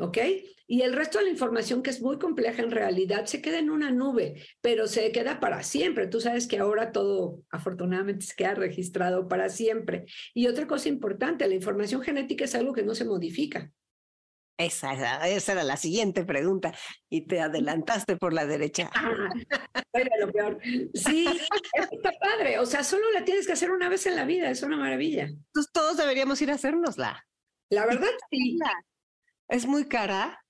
[0.00, 0.18] ¿Ok?
[0.70, 3.70] Y el resto de la información, que es muy compleja en realidad, se queda en
[3.70, 6.06] una nube, pero se queda para siempre.
[6.06, 10.04] Tú sabes que ahora todo, afortunadamente, se queda registrado para siempre.
[10.34, 13.72] Y otra cosa importante, la información genética es algo que no se modifica.
[14.58, 16.74] Esa, esa era la siguiente pregunta
[17.08, 18.90] y te adelantaste por la derecha.
[18.92, 19.30] Ah,
[20.18, 20.58] lo peor.
[20.94, 21.26] Sí,
[21.72, 22.58] está padre.
[22.58, 25.26] O sea, solo la tienes que hacer una vez en la vida, es una maravilla.
[25.26, 27.24] Entonces todos deberíamos ir a hacérnosla.
[27.70, 28.58] La verdad, sí.
[29.48, 30.44] Es muy cara.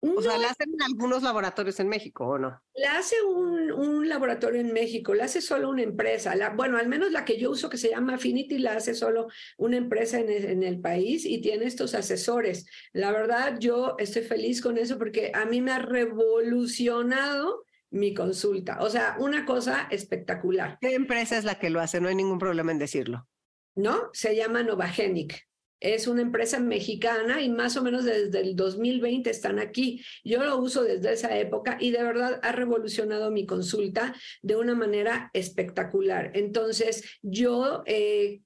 [0.00, 2.62] O sea, ¿la hacen en algunos laboratorios en México o no?
[2.74, 6.36] La hace un, un laboratorio en México, la hace solo una empresa.
[6.36, 9.26] La, bueno, al menos la que yo uso, que se llama Affinity, la hace solo
[9.56, 12.66] una empresa en el, en el país y tiene estos asesores.
[12.92, 18.78] La verdad, yo estoy feliz con eso porque a mí me ha revolucionado mi consulta.
[18.80, 20.78] O sea, una cosa espectacular.
[20.80, 22.00] ¿Qué empresa es la que lo hace?
[22.00, 23.26] No hay ningún problema en decirlo.
[23.74, 24.10] ¿No?
[24.12, 25.48] Se llama Novagenic.
[25.80, 30.04] Es una empresa mexicana y más o menos desde el 2020 están aquí.
[30.24, 34.74] Yo lo uso desde esa época y de verdad ha revolucionado mi consulta de una
[34.74, 36.32] manera espectacular.
[36.34, 38.40] Entonces, yo eh,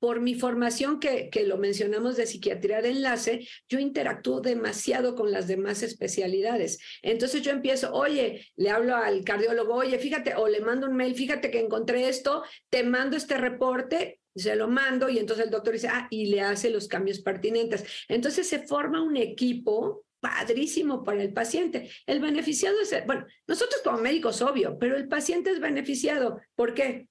[0.00, 5.30] por mi formación que, que, lo mencionamos de psiquiatría de enlace, yo interactúo demasiado con
[5.30, 6.78] las demás especialidades.
[7.02, 11.14] Entonces yo empiezo, oye, le hablo al cardiólogo, oye, fíjate, o le mando un mail,
[11.14, 15.74] fíjate que encontré esto, te mando este reporte, se lo mando y entonces el doctor
[15.74, 17.84] dice, ah, y le hace los cambios pertinentes.
[18.08, 21.90] Entonces se forma un equipo padrísimo para el paciente.
[22.06, 26.40] El beneficiado es, bueno, nosotros como médicos, obvio, pero el paciente es beneficiado.
[26.54, 27.08] ¿Por qué?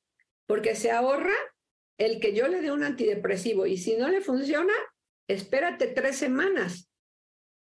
[0.47, 1.34] Porque se ahorra
[1.97, 4.73] el que yo le dé un antidepresivo y si no le funciona,
[5.27, 6.89] espérate tres semanas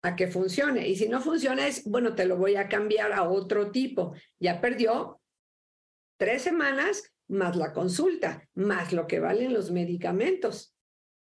[0.03, 0.87] a que funcione.
[0.87, 4.13] Y si no funciona, es, bueno, te lo voy a cambiar a otro tipo.
[4.39, 5.21] Ya perdió
[6.17, 10.75] tres semanas más la consulta, más lo que valen los medicamentos.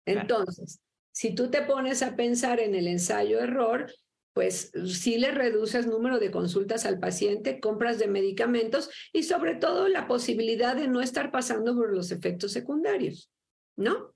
[0.06, 3.92] Entonces, si tú te pones a pensar en el ensayo-error,
[4.34, 9.88] pues sí le reduces número de consultas al paciente, compras de medicamentos y sobre todo
[9.88, 13.32] la posibilidad de no estar pasando por los efectos secundarios,
[13.78, 14.13] ¿no?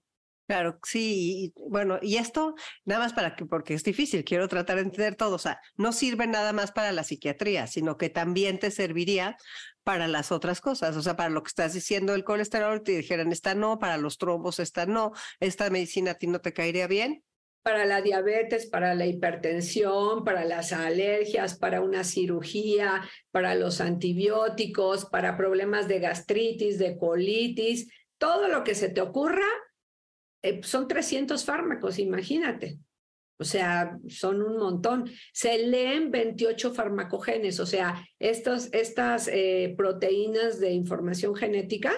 [0.48, 2.56] Claro, sí, bueno, y esto
[2.86, 5.92] nada más para que, porque es difícil, quiero tratar de entender todo, o sea, no
[5.92, 9.36] sirve nada más para la psiquiatría, sino que también te serviría
[9.84, 13.34] para las otras cosas, o sea, para lo que estás diciendo el colesterol, te dijeran,
[13.34, 17.26] esta no, para los trombos, esta no, esta medicina a ti no te caería bien,
[17.62, 25.04] para la diabetes, para la hipertensión, para las alergias, para una cirugía, para los antibióticos,
[25.08, 29.46] para problemas de gastritis, de colitis, todo lo que se te ocurra,
[30.42, 32.80] eh, son 300 fármacos, imagínate.
[33.40, 35.10] O sea, son un montón.
[35.32, 41.94] Se leen 28 farmacogenes, o sea, estos, estas eh, proteínas de información genética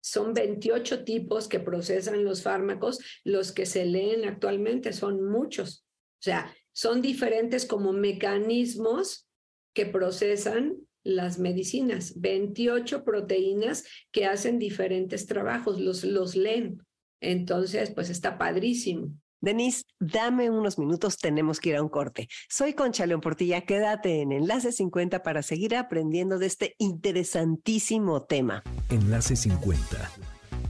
[0.00, 5.84] son 28 tipos que procesan los fármacos, los que se leen actualmente son muchos.
[6.20, 9.28] O sea, son diferentes como mecanismos
[9.74, 12.20] que procesan las medicinas.
[12.20, 16.80] 28 proteínas que hacen diferentes trabajos, los, los leen.
[17.20, 19.08] Entonces, pues está padrísimo.
[19.40, 22.28] Denise, dame unos minutos, tenemos que ir a un corte.
[22.48, 28.64] Soy Concha León Portilla, quédate en Enlace 50 para seguir aprendiendo de este interesantísimo tema.
[28.90, 30.10] Enlace 50.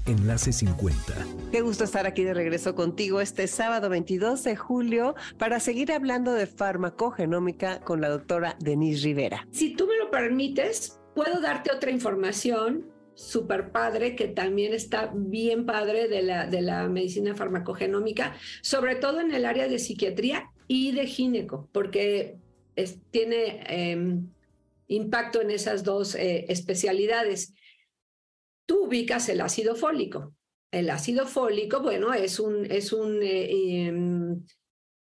[0.06, 1.14] Enlace 50.
[1.50, 6.32] Qué gusto estar aquí de regreso contigo este sábado 22 de julio para seguir hablando
[6.32, 9.46] de farmacogenómica con la doctora Denise Rivera.
[9.50, 12.86] Si tú me lo permites, puedo darte otra información
[13.18, 19.20] súper padre, que también está bien padre de la, de la medicina farmacogenómica, sobre todo
[19.20, 22.38] en el área de psiquiatría y de gineco, porque
[23.10, 24.30] tiene em,
[24.86, 27.54] impacto en esas dos eh, especialidades.
[28.66, 30.32] Tú ubicas el ácido fólico.
[30.70, 34.44] El ácido fólico, bueno, es un, es un eh, em,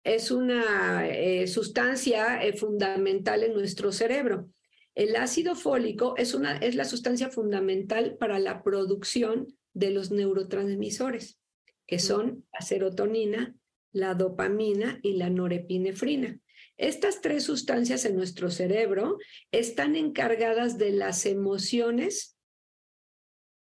[0.04, 4.50] es una eh, sustancia fundamental en nuestro cerebro.
[4.94, 11.40] El ácido fólico es, una, es la sustancia fundamental para la producción de los neurotransmisores,
[11.86, 13.56] que son la serotonina,
[13.92, 16.38] la dopamina y la norepinefrina.
[16.76, 19.18] Estas tres sustancias en nuestro cerebro
[19.52, 22.36] están encargadas de las emociones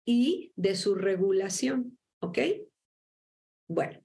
[0.07, 2.39] y de su regulación, ¿ok?
[3.69, 4.01] Bueno,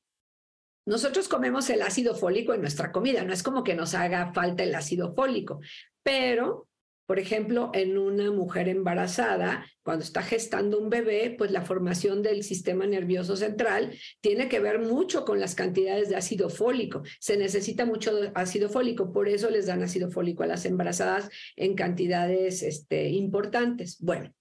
[0.86, 4.64] nosotros comemos el ácido fólico en nuestra comida, no es como que nos haga falta
[4.64, 5.62] el ácido fólico,
[6.04, 6.68] pero
[7.06, 12.44] por ejemplo, en una mujer embarazada, cuando está gestando un bebé, pues la formación del
[12.44, 17.04] sistema nervioso central tiene que ver mucho con las cantidades de ácido fólico.
[17.20, 21.76] Se necesita mucho ácido fólico, por eso les dan ácido fólico a las embarazadas en
[21.76, 23.98] cantidades este, importantes.
[24.00, 24.34] Bueno,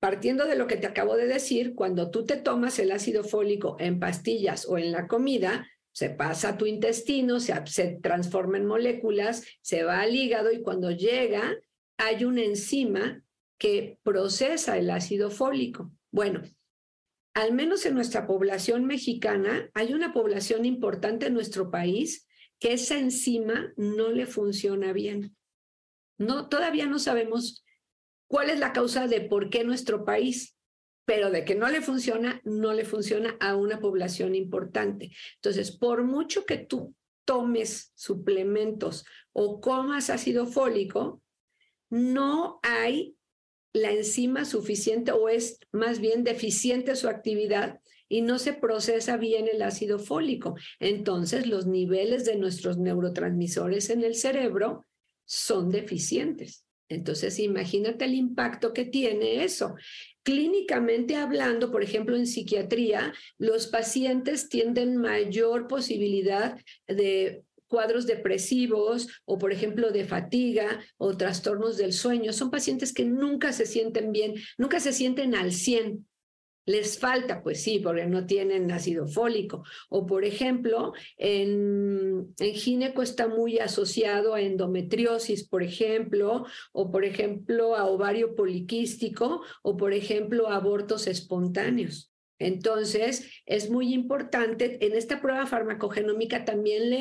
[0.00, 3.76] partiendo de lo que te acabo de decir, cuando tú te tomas el ácido fólico
[3.78, 7.54] en pastillas o en la comida, se pasa a tu intestino, se,
[8.02, 11.56] transforma en moléculas, se va al hígado y cuando llega
[11.96, 13.22] hay una enzima
[13.58, 15.92] que procesa el ácido fólico.
[16.10, 16.42] Bueno,
[17.32, 22.26] al menos en nuestra población mexicana, hay una población importante en nuestro país
[22.58, 25.36] que esa enzima no le funciona bien.
[26.18, 27.64] No, todavía no sabemos
[28.26, 30.56] cuál es la causa de por qué nuestro país
[31.04, 35.12] pero de que no le funciona, no le funciona a una población importante.
[35.36, 41.22] Entonces, por mucho que tú tomes suplementos o comas ácido fólico,
[41.90, 43.16] no hay
[43.72, 49.48] la enzima suficiente o es más bien deficiente su actividad y no se procesa bien
[49.48, 50.54] el ácido fólico.
[50.78, 54.86] Entonces, los niveles de nuestros neurotransmisores en el cerebro
[55.24, 56.64] son deficientes.
[56.88, 59.74] Entonces, imagínate el impacto que tiene eso.
[60.22, 69.38] Clínicamente hablando, por ejemplo, en psiquiatría, los pacientes tienen mayor posibilidad de cuadros depresivos o,
[69.38, 72.32] por ejemplo, de fatiga o trastornos del sueño.
[72.32, 76.06] Son pacientes que nunca se sienten bien, nunca se sienten al 100.
[76.66, 79.64] Les falta, pues sí, porque no tienen ácido fólico.
[79.88, 87.04] O, por ejemplo, en, en gineco está muy asociado a endometriosis, por ejemplo, o, por
[87.04, 92.10] ejemplo, a ovario poliquístico, o, por ejemplo, a abortos espontáneos.
[92.38, 96.92] Entonces, es muy importante, en esta prueba farmacogenómica también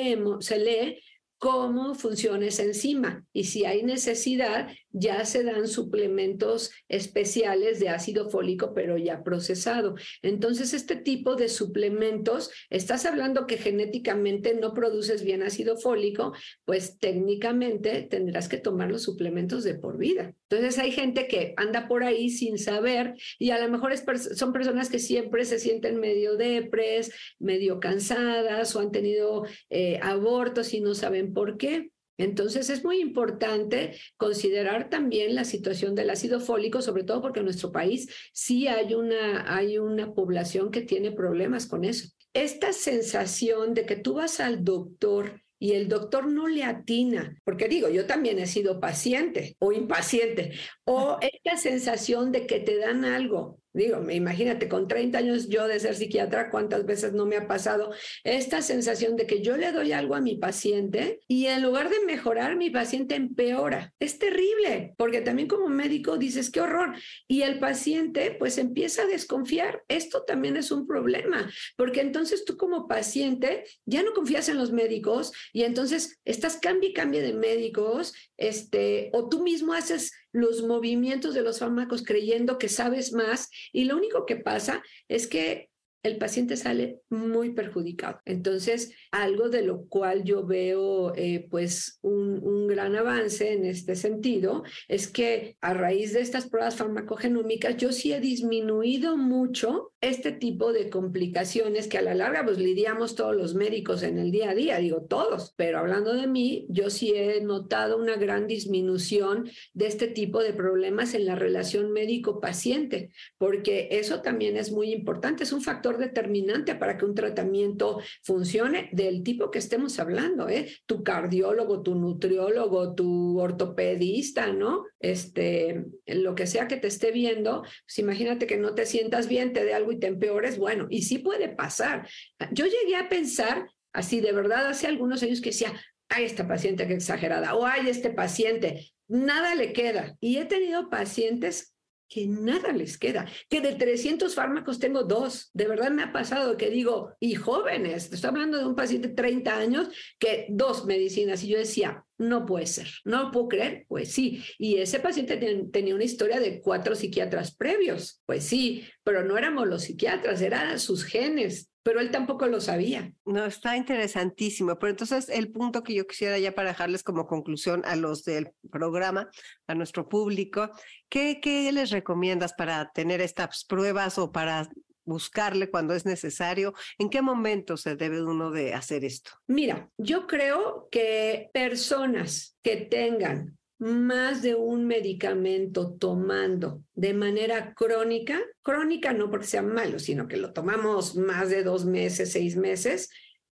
[0.42, 1.00] se lee
[1.38, 8.30] cómo funciona esa enzima y si hay necesidad, ya se dan suplementos especiales de ácido
[8.30, 9.96] fólico, pero ya procesado.
[10.22, 16.34] Entonces, este tipo de suplementos, estás hablando que genéticamente no produces bien ácido fólico,
[16.64, 20.34] pues técnicamente tendrás que tomar los suplementos de por vida.
[20.50, 24.90] Entonces, hay gente que anda por ahí sin saber y a lo mejor son personas
[24.90, 30.94] que siempre se sienten medio depres, medio cansadas o han tenido eh, abortos y no
[30.94, 31.93] saben por qué.
[32.18, 37.46] Entonces es muy importante considerar también la situación del ácido fólico, sobre todo porque en
[37.46, 42.10] nuestro país sí hay una, hay una población que tiene problemas con eso.
[42.34, 47.70] Esta sensación de que tú vas al doctor y el doctor no le atina, porque
[47.70, 50.52] digo, yo también he sido paciente o impaciente,
[50.84, 55.80] o esta sensación de que te dan algo Digo, imagínate, con 30 años yo de
[55.80, 57.92] ser psiquiatra, ¿cuántas veces no me ha pasado
[58.24, 62.00] esta sensación de que yo le doy algo a mi paciente y en lugar de
[62.06, 63.92] mejorar, mi paciente empeora?
[64.00, 66.94] Es terrible, porque también como médico dices, qué horror.
[67.28, 69.84] Y el paciente pues empieza a desconfiar.
[69.88, 74.72] Esto también es un problema, porque entonces tú como paciente ya no confías en los
[74.72, 80.64] médicos y entonces estás cambia y cambia de médicos, este, o tú mismo haces los
[80.64, 85.70] movimientos de los fármacos creyendo que sabes más y lo único que pasa es que
[86.04, 88.20] el paciente sale muy perjudicado.
[88.26, 93.96] Entonces, algo de lo cual yo veo eh, pues un, un, gran avance en este
[93.96, 100.34] sentido es que a raíz de estas pruebas farmacogenómicas yo sí he disminuido mucho este
[100.34, 104.50] tipo de complicaciones que a la larga pues lidiamos todos los médicos en el día
[104.50, 109.50] a día, digo todos, pero hablando de mí, yo sí he notado una gran disminución
[109.74, 115.44] de este tipo de problemas en la relación médico-paciente, porque eso también es muy importante,
[115.44, 120.70] es un factor determinante para que un tratamiento funcione del tipo que estemos hablando, ¿eh?
[120.86, 124.84] Tu cardiólogo, tu nutriólogo, tu ortopedista, ¿no?
[125.00, 129.54] Este, lo que sea que te esté viendo, pues imagínate que no te sientas bien,
[129.54, 132.08] te dé algo y te empeores, bueno, y sí puede pasar.
[132.52, 135.74] Yo llegué a pensar así de verdad hace algunos años que decía,
[136.10, 140.16] ay, esta paciente que exagerada, o ay, este paciente, nada le queda.
[140.20, 141.73] Y he tenido pacientes
[142.14, 145.50] que nada les queda, que de 300 fármacos tengo dos.
[145.54, 149.16] De verdad me ha pasado que digo, y jóvenes, estoy hablando de un paciente de
[149.16, 149.88] 30 años,
[150.20, 151.44] que dos medicinas.
[151.44, 154.44] Y yo decía, no puede ser, no puedo creer, pues sí.
[154.60, 155.38] Y ese paciente
[155.72, 160.80] tenía una historia de cuatro psiquiatras previos, pues sí, pero no éramos los psiquiatras, eran
[160.80, 163.14] sus genes, pero él tampoco lo sabía.
[163.26, 164.80] No, está interesantísimo.
[164.80, 168.52] Pero entonces el punto que yo quisiera ya para dejarles como conclusión a los del
[168.72, 169.30] programa,
[169.68, 170.70] a nuestro público,
[171.10, 174.70] ¿qué, qué les recomiendas para tener estas pruebas o para
[175.06, 176.74] buscarle cuando es necesario?
[176.98, 179.32] ¿En qué momento se debe uno de hacer esto?
[179.48, 188.40] Mira, yo creo que personas que tengan más de un medicamento tomando de manera crónica,
[188.62, 193.10] crónica no porque sea malo, sino que lo tomamos más de dos meses, seis meses,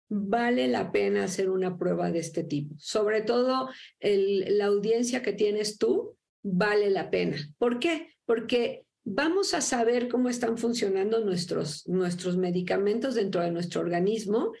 [0.07, 2.75] vale la pena hacer una prueba de este tipo.
[2.77, 3.69] Sobre todo
[3.99, 7.37] la audiencia que tienes tú, vale la pena.
[7.57, 8.15] ¿Por qué?
[8.25, 14.53] Porque vamos a saber cómo están funcionando nuestros, nuestros medicamentos dentro de nuestro organismo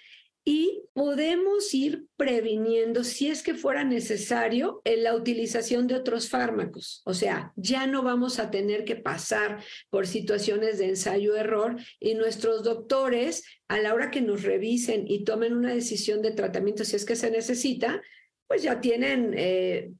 [0.43, 7.01] y podemos ir previniendo, si es que fuera necesario, en la utilización de otros fármacos.
[7.05, 12.63] O sea, ya no vamos a tener que pasar por situaciones de ensayo-error y nuestros
[12.63, 17.05] doctores, a la hora que nos revisen y tomen una decisión de tratamiento, si es
[17.05, 18.01] que se necesita,
[18.47, 19.91] pues ya tienen eh,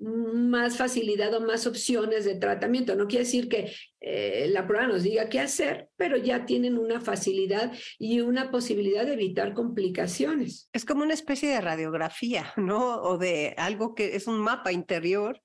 [0.00, 2.94] más facilidad o más opciones de tratamiento.
[2.94, 7.00] No quiere decir que eh, la prueba nos diga qué hacer, pero ya tienen una
[7.00, 10.68] facilidad y una posibilidad de evitar complicaciones.
[10.72, 13.02] Es como una especie de radiografía, ¿no?
[13.02, 15.42] O de algo que es un mapa interior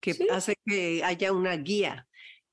[0.00, 2.06] que hace que haya una guía.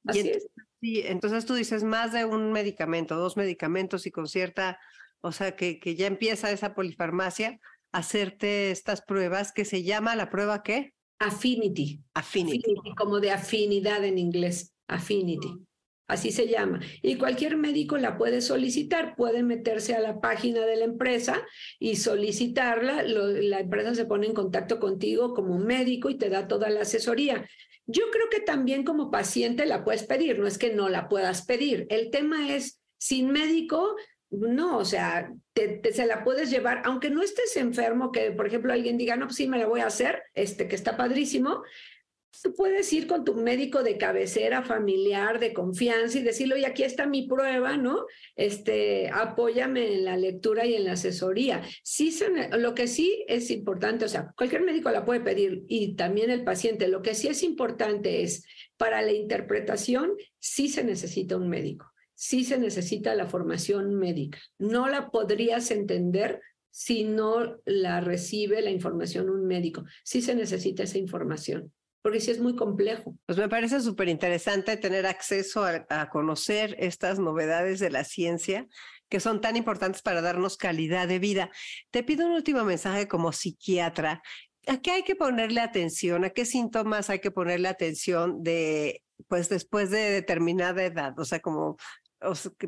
[0.06, 0.48] Así es.
[0.82, 4.80] Sí, entonces tú dices más de un medicamento, dos medicamentos y con cierta,
[5.22, 7.60] o sea, que, que ya empieza esa polifarmacia,
[7.92, 10.95] hacerte estas pruebas que se llama la prueba qué?
[11.20, 12.02] Affinity.
[12.14, 12.76] Affinity.
[12.98, 14.74] como de afinidad en inglés.
[14.88, 15.66] Affinity.
[16.08, 16.82] Así se llama.
[17.02, 21.42] Y cualquier médico la puede solicitar, puede meterse a la página de la empresa
[21.80, 23.02] y solicitarla.
[23.04, 27.50] la empresa se pone en contacto contigo como médico y te da toda la asesoría.
[27.88, 31.46] Yo creo que también como paciente la puedes pedir, no es que no la puedas
[31.46, 31.88] pedir.
[31.90, 33.96] El tema es, sin médico,
[34.40, 38.74] no, o sea, te, se la puedes llevar, aunque no estés enfermo, que por ejemplo
[38.74, 41.64] alguien diga, no, pues sí, me la voy a hacer, este, que está padrísimo,
[42.42, 46.84] Tú puedes ir con tu médico de cabecera familiar, de confianza y decirle, oye, aquí
[46.84, 48.06] está mi prueba, ¿no?
[48.36, 51.62] Este, apóyame en la lectura y en la asesoría.
[51.84, 52.18] Sí,
[52.58, 56.44] lo que sí es importante, o sea, cualquier médico la puede pedir y también el
[56.44, 56.88] paciente.
[56.88, 58.46] Lo que sí es importante es,
[58.78, 64.40] para la interpretación, sí se necesita un médico, sí se necesita la formación médica.
[64.58, 66.42] No la podrías entender
[66.72, 69.86] si no la recibe la información un médico.
[70.04, 71.72] Sí se necesita esa información
[72.06, 73.18] porque sí es muy complejo.
[73.26, 78.68] Pues me parece súper interesante tener acceso a, conocer estas novedades de la ciencia
[79.10, 81.50] que son tan importantes para darnos calidad de vida.
[81.90, 84.22] Te pido un último mensaje como psiquiatra.
[84.68, 86.26] ¿A qué hay que ponerle atención?
[86.26, 91.18] ¿A qué síntomas hay que ponerle atención de, pues después de determinada edad?
[91.18, 91.76] O sea, como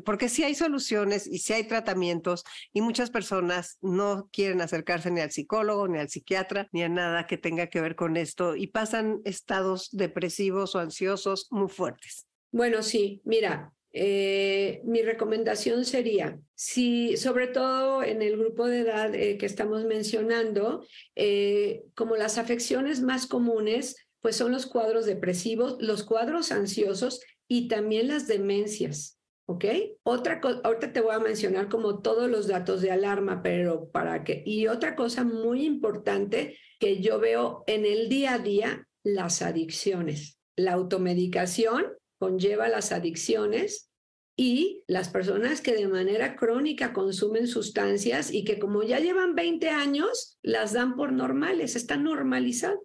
[0.04, 5.20] porque sí hay soluciones y sí hay tratamientos y muchas personas no quieren acercarse ni
[5.20, 8.68] al psicólogo, ni al psiquiatra, ni a nada que tenga que ver con esto y
[8.68, 12.26] pasan estados depresivos o ansiosos muy fuertes.
[12.50, 19.14] Bueno, sí, mira, eh, mi recomendación sería, si sobre todo en el grupo de edad
[19.14, 20.86] eh, que estamos mencionando,
[21.16, 27.68] eh, como las afecciones más comunes, pues son los cuadros depresivos, los cuadros ansiosos y
[27.68, 29.17] también las demencias.
[29.50, 29.64] ¿Ok?
[30.02, 34.22] Otra cosa, ahorita te voy a mencionar como todos los datos de alarma, pero para
[34.22, 39.40] que, y otra cosa muy importante que yo veo en el día a día, las
[39.40, 40.38] adicciones.
[40.54, 41.86] La automedicación
[42.18, 43.90] conlleva las adicciones
[44.36, 49.70] y las personas que de manera crónica consumen sustancias y que como ya llevan 20
[49.70, 52.78] años, las dan por normales, están normalizadas.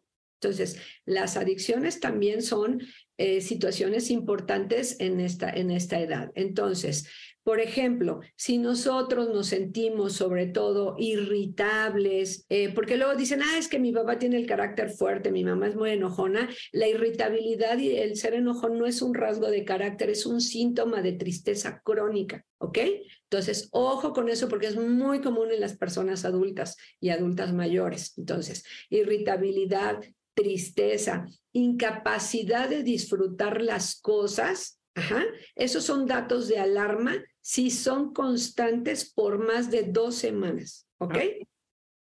[0.44, 2.82] Entonces, las adicciones también son
[3.18, 6.32] eh, situaciones importantes en esta, en esta edad.
[6.36, 7.08] Entonces,
[7.44, 13.68] por ejemplo, si nosotros nos sentimos sobre todo irritables, eh, porque luego dicen, ah, es
[13.68, 17.98] que mi papá tiene el carácter fuerte, mi mamá es muy enojona, la irritabilidad y
[17.98, 22.46] el ser enojón no es un rasgo de carácter, es un síntoma de tristeza crónica,
[22.60, 22.80] ¿ok?
[23.24, 28.18] Entonces, ojo con eso porque es muy común en las personas adultas y adultas mayores.
[28.18, 30.00] Entonces, irritabilidad,
[30.34, 35.24] tristeza, incapacidad de disfrutar las cosas, ajá,
[35.56, 41.18] esos son datos de alarma si son constantes por más de dos semanas, ¿ok?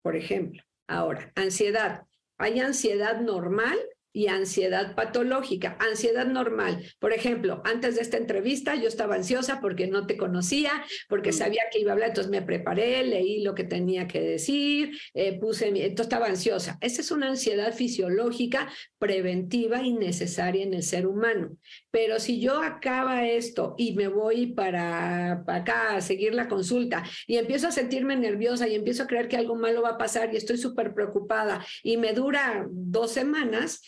[0.02, 2.02] Por ejemplo, ahora, ansiedad.
[2.38, 3.78] Hay ansiedad normal
[4.12, 5.76] y ansiedad patológica.
[5.80, 6.84] Ansiedad normal.
[6.98, 10.72] Por ejemplo, antes de esta entrevista yo estaba ansiosa porque no te conocía,
[11.08, 11.34] porque mm.
[11.34, 15.38] sabía que iba a hablar, entonces me preparé, leí lo que tenía que decir, eh,
[15.38, 16.78] puse, entonces estaba ansiosa.
[16.80, 21.56] Esa es una ansiedad fisiológica preventiva y necesaria en el ser humano.
[21.90, 27.04] Pero si yo acaba esto y me voy para, para acá a seguir la consulta
[27.26, 30.32] y empiezo a sentirme nerviosa y empiezo a creer que algo malo va a pasar
[30.32, 33.82] y estoy súper preocupada y me dura dos semanas,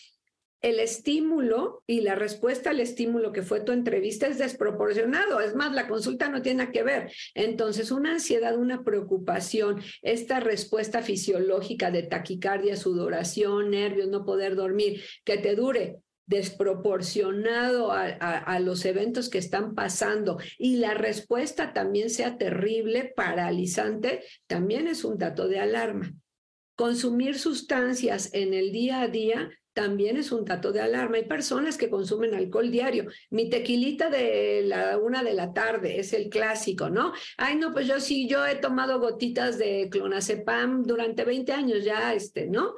[0.61, 5.41] el estímulo y la respuesta al estímulo que fue tu entrevista es desproporcionado.
[5.41, 7.13] Es más, la consulta no tiene que ver.
[7.35, 15.03] Entonces, una ansiedad, una preocupación, esta respuesta fisiológica de taquicardia, sudoración, nervios, no poder dormir,
[15.25, 22.09] que te dure desproporcionado a, a, los eventos que están pasando y la respuesta también
[22.09, 26.15] sea terrible, paralizante, también es un dato de alarma.
[26.77, 29.51] Consumir sustancias en el día a día
[29.81, 31.17] también es un dato de alarma.
[31.17, 33.07] Hay personas que consumen alcohol diario.
[33.31, 37.15] Mi tequilita de la una de la tarde es el clásico, ¿no?
[37.39, 42.13] Ay, no, pues yo sí, yo he tomado gotitas de clonazepam durante 20 años ya,
[42.13, 42.75] este, ¿no?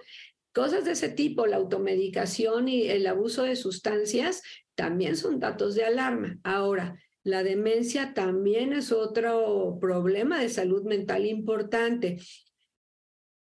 [0.54, 4.40] Cosas de ese tipo, la automedicación y el abuso de sustancias
[4.76, 6.38] también son datos de alarma.
[6.44, 12.20] Ahora, la demencia también es otro problema de salud mental importante.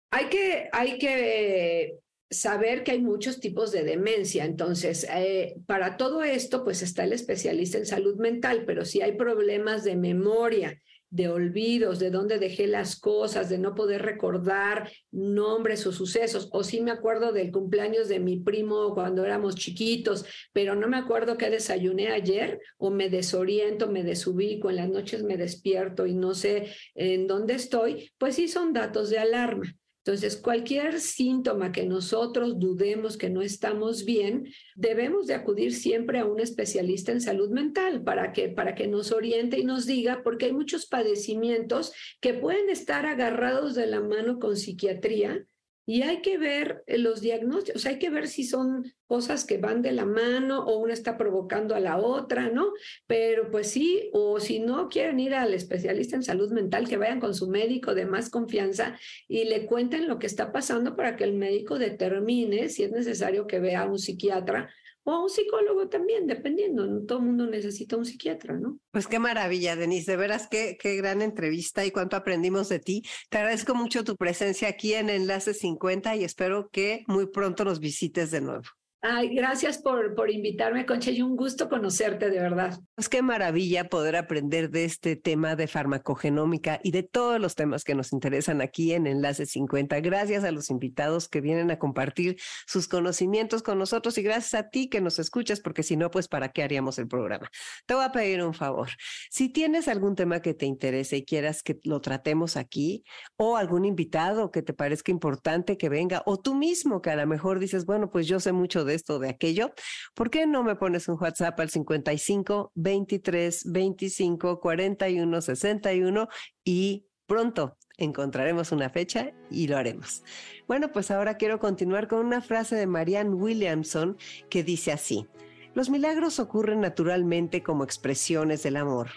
[0.10, 2.00] Hay que, hay que
[2.32, 4.46] saber que hay muchos tipos de demencia.
[4.46, 9.12] Entonces, eh, para todo esto, pues está el especialista en salud mental, pero si hay
[9.12, 15.86] problemas de memoria, de olvidos, de dónde dejé las cosas, de no poder recordar nombres
[15.86, 20.74] o sucesos, o sí me acuerdo del cumpleaños de mi primo cuando éramos chiquitos, pero
[20.74, 25.36] no me acuerdo qué desayuné ayer, o me desoriento, me desubico, en las noches me
[25.36, 29.76] despierto y no sé en dónde estoy, pues sí son datos de alarma.
[30.04, 36.26] Entonces, cualquier síntoma que nosotros dudemos que no estamos bien, debemos de acudir siempre a
[36.26, 40.46] un especialista en salud mental para que, para que nos oriente y nos diga, porque
[40.46, 45.46] hay muchos padecimientos que pueden estar agarrados de la mano con psiquiatría
[45.86, 49.82] y hay que ver eh, los diagnósticos, hay que ver si son cosas que van
[49.82, 52.72] de la mano o una está provocando a la otra, ¿no?
[53.08, 57.20] Pero pues sí, o si no quieren ir al especialista en salud mental, que vayan
[57.20, 61.26] con su médico de más confianza y le cuenten lo que está pasando para que
[61.26, 64.70] el médico determine si es necesario que vea a un psiquiatra
[65.04, 68.80] o un psicólogo también, dependiendo, no todo el mundo necesita un psiquiatra, ¿no?
[68.92, 73.04] Pues qué maravilla, Denise, de veras qué, qué gran entrevista y cuánto aprendimos de ti.
[73.30, 77.80] Te agradezco mucho tu presencia aquí en Enlace 50 y espero que muy pronto nos
[77.80, 78.64] visites de nuevo.
[79.04, 82.80] Ay, gracias por, por invitarme, Concha, y un gusto conocerte, de verdad.
[82.94, 87.84] Pues qué maravilla poder aprender de este tema de farmacogenómica y de todos los temas
[87.84, 90.00] que nos interesan aquí en Enlace 50.
[90.02, 92.38] Gracias a los invitados que vienen a compartir
[92.68, 96.28] sus conocimientos con nosotros y gracias a ti que nos escuchas, porque si no, pues
[96.28, 97.50] para qué haríamos el programa.
[97.88, 98.90] Te voy a pedir un favor.
[99.32, 103.04] Si tienes algún tema que te interese y quieras que lo tratemos aquí,
[103.36, 107.26] o algún invitado que te parezca importante que venga, o tú mismo que a lo
[107.26, 109.74] mejor dices, bueno, pues yo sé mucho de esto, de aquello,
[110.14, 116.28] ¿por qué no me pones un WhatsApp al 55 23 25 41 61
[116.64, 120.24] y pronto encontraremos una fecha y lo haremos.
[120.68, 124.18] Bueno, pues ahora quiero continuar con una frase de Marianne Williamson
[124.50, 125.28] que dice así,
[125.74, 129.10] los milagros ocurren naturalmente como expresiones del amor.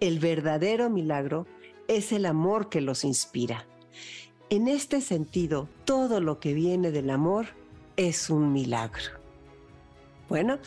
[0.00, 1.46] El verdadero milagro
[1.88, 3.66] es el amor que los inspira.
[4.48, 7.48] En este sentido, todo lo que viene del amor
[7.96, 9.20] es un milagro.
[10.28, 10.58] Bueno,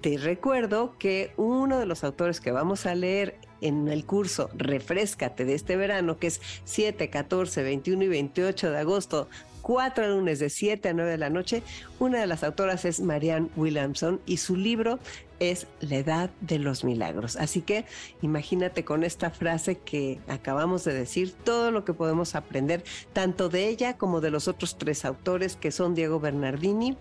[0.00, 5.44] te recuerdo que uno de los autores que vamos a leer en el curso Refrescate
[5.44, 9.28] de este verano, que es 7, 14, 21 y 28 de agosto,
[9.66, 11.60] cuatro lunes de 7 a 9 de la noche,
[11.98, 15.00] una de las autoras es Marianne Williamson y su libro
[15.40, 17.34] es La Edad de los Milagros.
[17.34, 17.84] Así que
[18.22, 23.66] imagínate con esta frase que acabamos de decir, todo lo que podemos aprender, tanto de
[23.66, 26.96] ella como de los otros tres autores que son Diego Bernardini,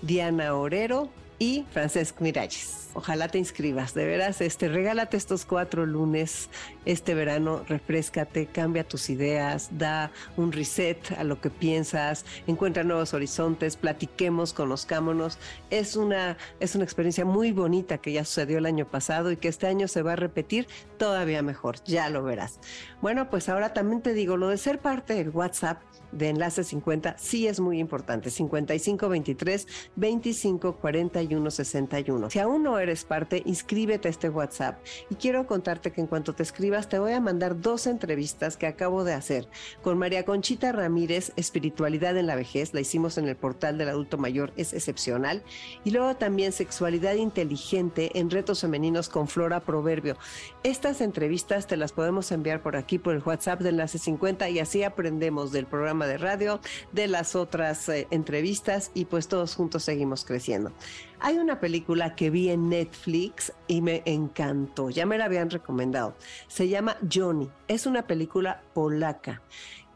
[0.00, 2.90] Diana Orero y Francesc Miralles.
[2.94, 6.48] Ojalá te inscribas, de veras, este, regálate estos cuatro lunes
[6.86, 13.12] este verano, refrescate, cambia tus ideas, da un reset a lo que piensas, encuentra nuevos
[13.12, 15.38] horizontes, platiquemos, conozcámonos.
[15.68, 19.48] Es una, es una experiencia muy bonita que ya sucedió el año pasado y que
[19.48, 20.66] este año se va a repetir
[20.96, 22.60] todavía mejor, ya lo verás.
[23.02, 25.82] Bueno, pues ahora también te digo, lo de ser parte del WhatsApp
[26.12, 28.30] de Enlace 50 sí es muy importante.
[28.30, 32.30] 55 23 25 41 61.
[32.30, 34.78] Si aún no eres parte, inscríbete a este WhatsApp.
[35.10, 38.66] Y quiero contarte que en cuanto te escribas, te voy a mandar dos entrevistas que
[38.66, 39.48] acabo de hacer
[39.82, 42.74] con María Conchita Ramírez, Espiritualidad en la Vejez.
[42.74, 45.42] La hicimos en el portal del adulto mayor, es excepcional.
[45.84, 50.16] Y luego también Sexualidad Inteligente en Retos Femeninos con Flora Proverbio.
[50.62, 54.58] Estas entrevistas te las podemos enviar por aquí, por el WhatsApp de Enlace 50 y
[54.58, 56.60] así aprendemos del programa de radio,
[56.92, 60.72] de las otras eh, entrevistas y pues todos juntos seguimos creciendo.
[61.20, 66.14] Hay una película que vi en Netflix y me encantó, ya me la habían recomendado.
[66.48, 69.40] Se llama Johnny, es una película polaca.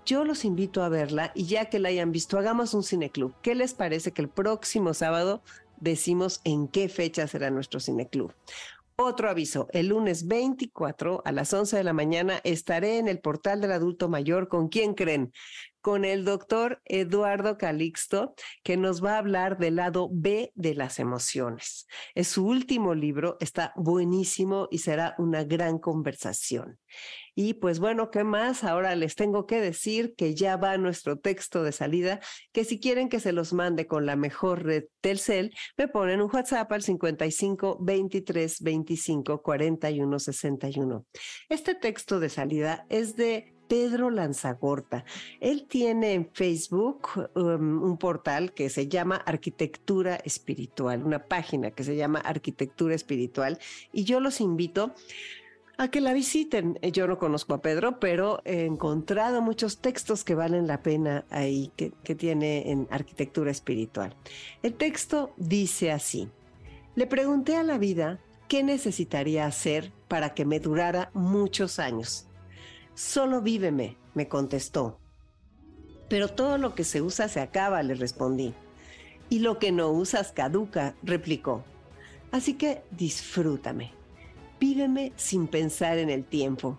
[0.06, 3.34] Yo los invito a verla y ya que la hayan visto, hagamos un cineclub.
[3.42, 5.42] ¿Qué les parece que el próximo sábado
[5.78, 8.32] decimos en qué fecha será nuestro cineclub?
[9.02, 13.62] Otro aviso, el lunes 24 a las 11 de la mañana estaré en el portal
[13.62, 14.48] del adulto mayor.
[14.48, 15.32] ¿Con quién creen?
[15.80, 20.98] Con el doctor Eduardo Calixto, que nos va a hablar del lado B de las
[20.98, 21.86] emociones.
[22.14, 26.78] Es su último libro, está buenísimo y será una gran conversación.
[27.34, 28.64] Y pues bueno, ¿qué más?
[28.64, 32.20] Ahora les tengo que decir que ya va nuestro texto de salida,
[32.52, 36.30] que si quieren que se los mande con la mejor red Telcel, me ponen un
[36.32, 41.06] WhatsApp al 55 23 25 41 61.
[41.48, 45.04] Este texto de salida es de Pedro Lanzagorta.
[45.38, 51.84] Él tiene en Facebook um, un portal que se llama Arquitectura Espiritual, una página que
[51.84, 53.60] se llama Arquitectura Espiritual,
[53.92, 54.92] y yo los invito
[55.78, 56.80] a que la visiten.
[56.82, 61.70] Yo no conozco a Pedro, pero he encontrado muchos textos que valen la pena ahí,
[61.76, 64.16] que tiene en Arquitectura Espiritual.
[64.64, 66.28] El texto dice así,
[66.96, 68.18] le pregunté a la vida
[68.48, 72.26] qué necesitaría hacer para que me durara muchos años.
[72.94, 74.98] Solo víveme, me contestó.
[76.08, 78.54] Pero todo lo que se usa se acaba, le respondí.
[79.28, 81.64] Y lo que no usas caduca, replicó.
[82.32, 83.92] Así que disfrútame.
[84.58, 86.78] Víveme sin pensar en el tiempo.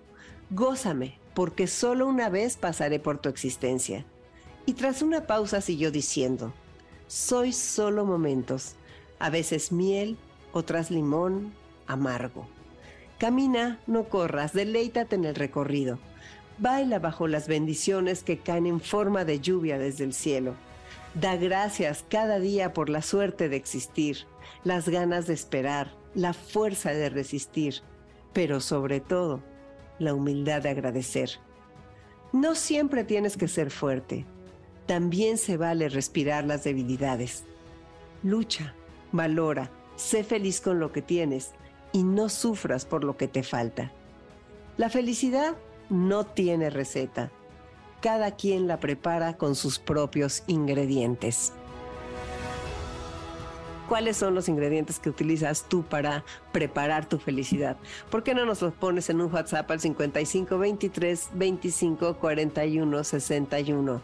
[0.49, 4.05] Gózame, porque solo una vez pasaré por tu existencia.
[4.65, 6.53] Y tras una pausa siguió diciendo,
[7.07, 8.75] soy solo momentos,
[9.19, 10.17] a veces miel,
[10.53, 11.53] otras limón,
[11.87, 12.47] amargo.
[13.21, 15.99] Camina, no corras, deleítate en el recorrido.
[16.57, 20.55] Baila bajo las bendiciones que caen en forma de lluvia desde el cielo.
[21.13, 24.25] Da gracias cada día por la suerte de existir,
[24.63, 27.83] las ganas de esperar, la fuerza de resistir,
[28.33, 29.43] pero sobre todo,
[29.99, 31.29] la humildad de agradecer.
[32.33, 34.25] No siempre tienes que ser fuerte,
[34.87, 37.43] también se vale respirar las debilidades.
[38.23, 38.73] Lucha,
[39.11, 41.51] valora, sé feliz con lo que tienes
[41.93, 43.91] y no sufras por lo que te falta.
[44.77, 45.55] La felicidad
[45.89, 47.31] no tiene receta
[48.01, 51.53] cada quien la prepara con sus propios ingredientes.
[53.91, 56.23] ¿Cuáles son los ingredientes que utilizas tú para
[56.53, 57.75] preparar tu felicidad?
[58.09, 64.01] ¿Por qué no nos los pones en un WhatsApp al 55 23 25 41 61?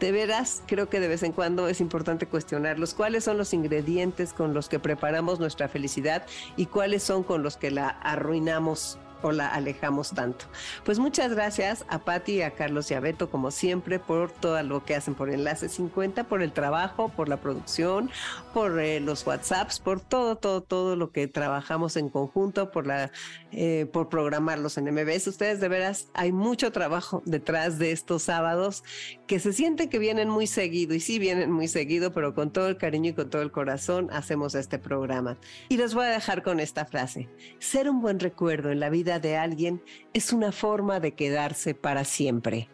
[0.00, 2.92] de veras creo que de vez en cuando es importante cuestionarlos.
[2.92, 6.26] ¿Cuáles son los ingredientes con los que preparamos nuestra felicidad
[6.56, 10.46] y cuáles son con los que la arruinamos o la alejamos tanto.
[10.84, 14.84] Pues muchas gracias a Patti, a Carlos y a Beto, como siempre, por todo lo
[14.84, 18.10] que hacen por Enlace 50, por el trabajo, por la producción,
[18.54, 23.10] por eh, los WhatsApps, por todo, todo, todo lo que trabajamos en conjunto, por la,
[23.52, 25.28] eh, por programarlos en MBS.
[25.28, 28.84] Ustedes de veras, hay mucho trabajo detrás de estos sábados
[29.26, 32.68] que se sienten que vienen muy seguido, y sí vienen muy seguido, pero con todo
[32.68, 35.38] el cariño y con todo el corazón hacemos este programa.
[35.68, 37.28] Y los voy a dejar con esta frase.
[37.58, 39.82] Ser un buen recuerdo en la vida de alguien
[40.12, 42.68] es una forma de quedarse para siempre.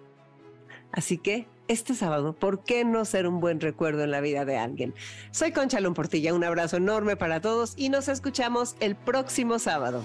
[0.92, 4.56] Así que este sábado, ¿por qué no ser un buen recuerdo en la vida de
[4.56, 4.94] alguien?
[5.30, 10.04] Soy Concha Portilla, un abrazo enorme para todos y nos escuchamos el próximo sábado.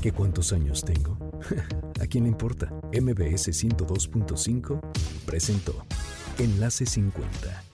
[0.00, 1.18] ¿Qué cuántos años tengo?
[2.00, 2.66] ¿A quién le importa?
[2.92, 4.80] MBS 102.5
[5.26, 5.84] presentó
[6.38, 7.73] Enlace 50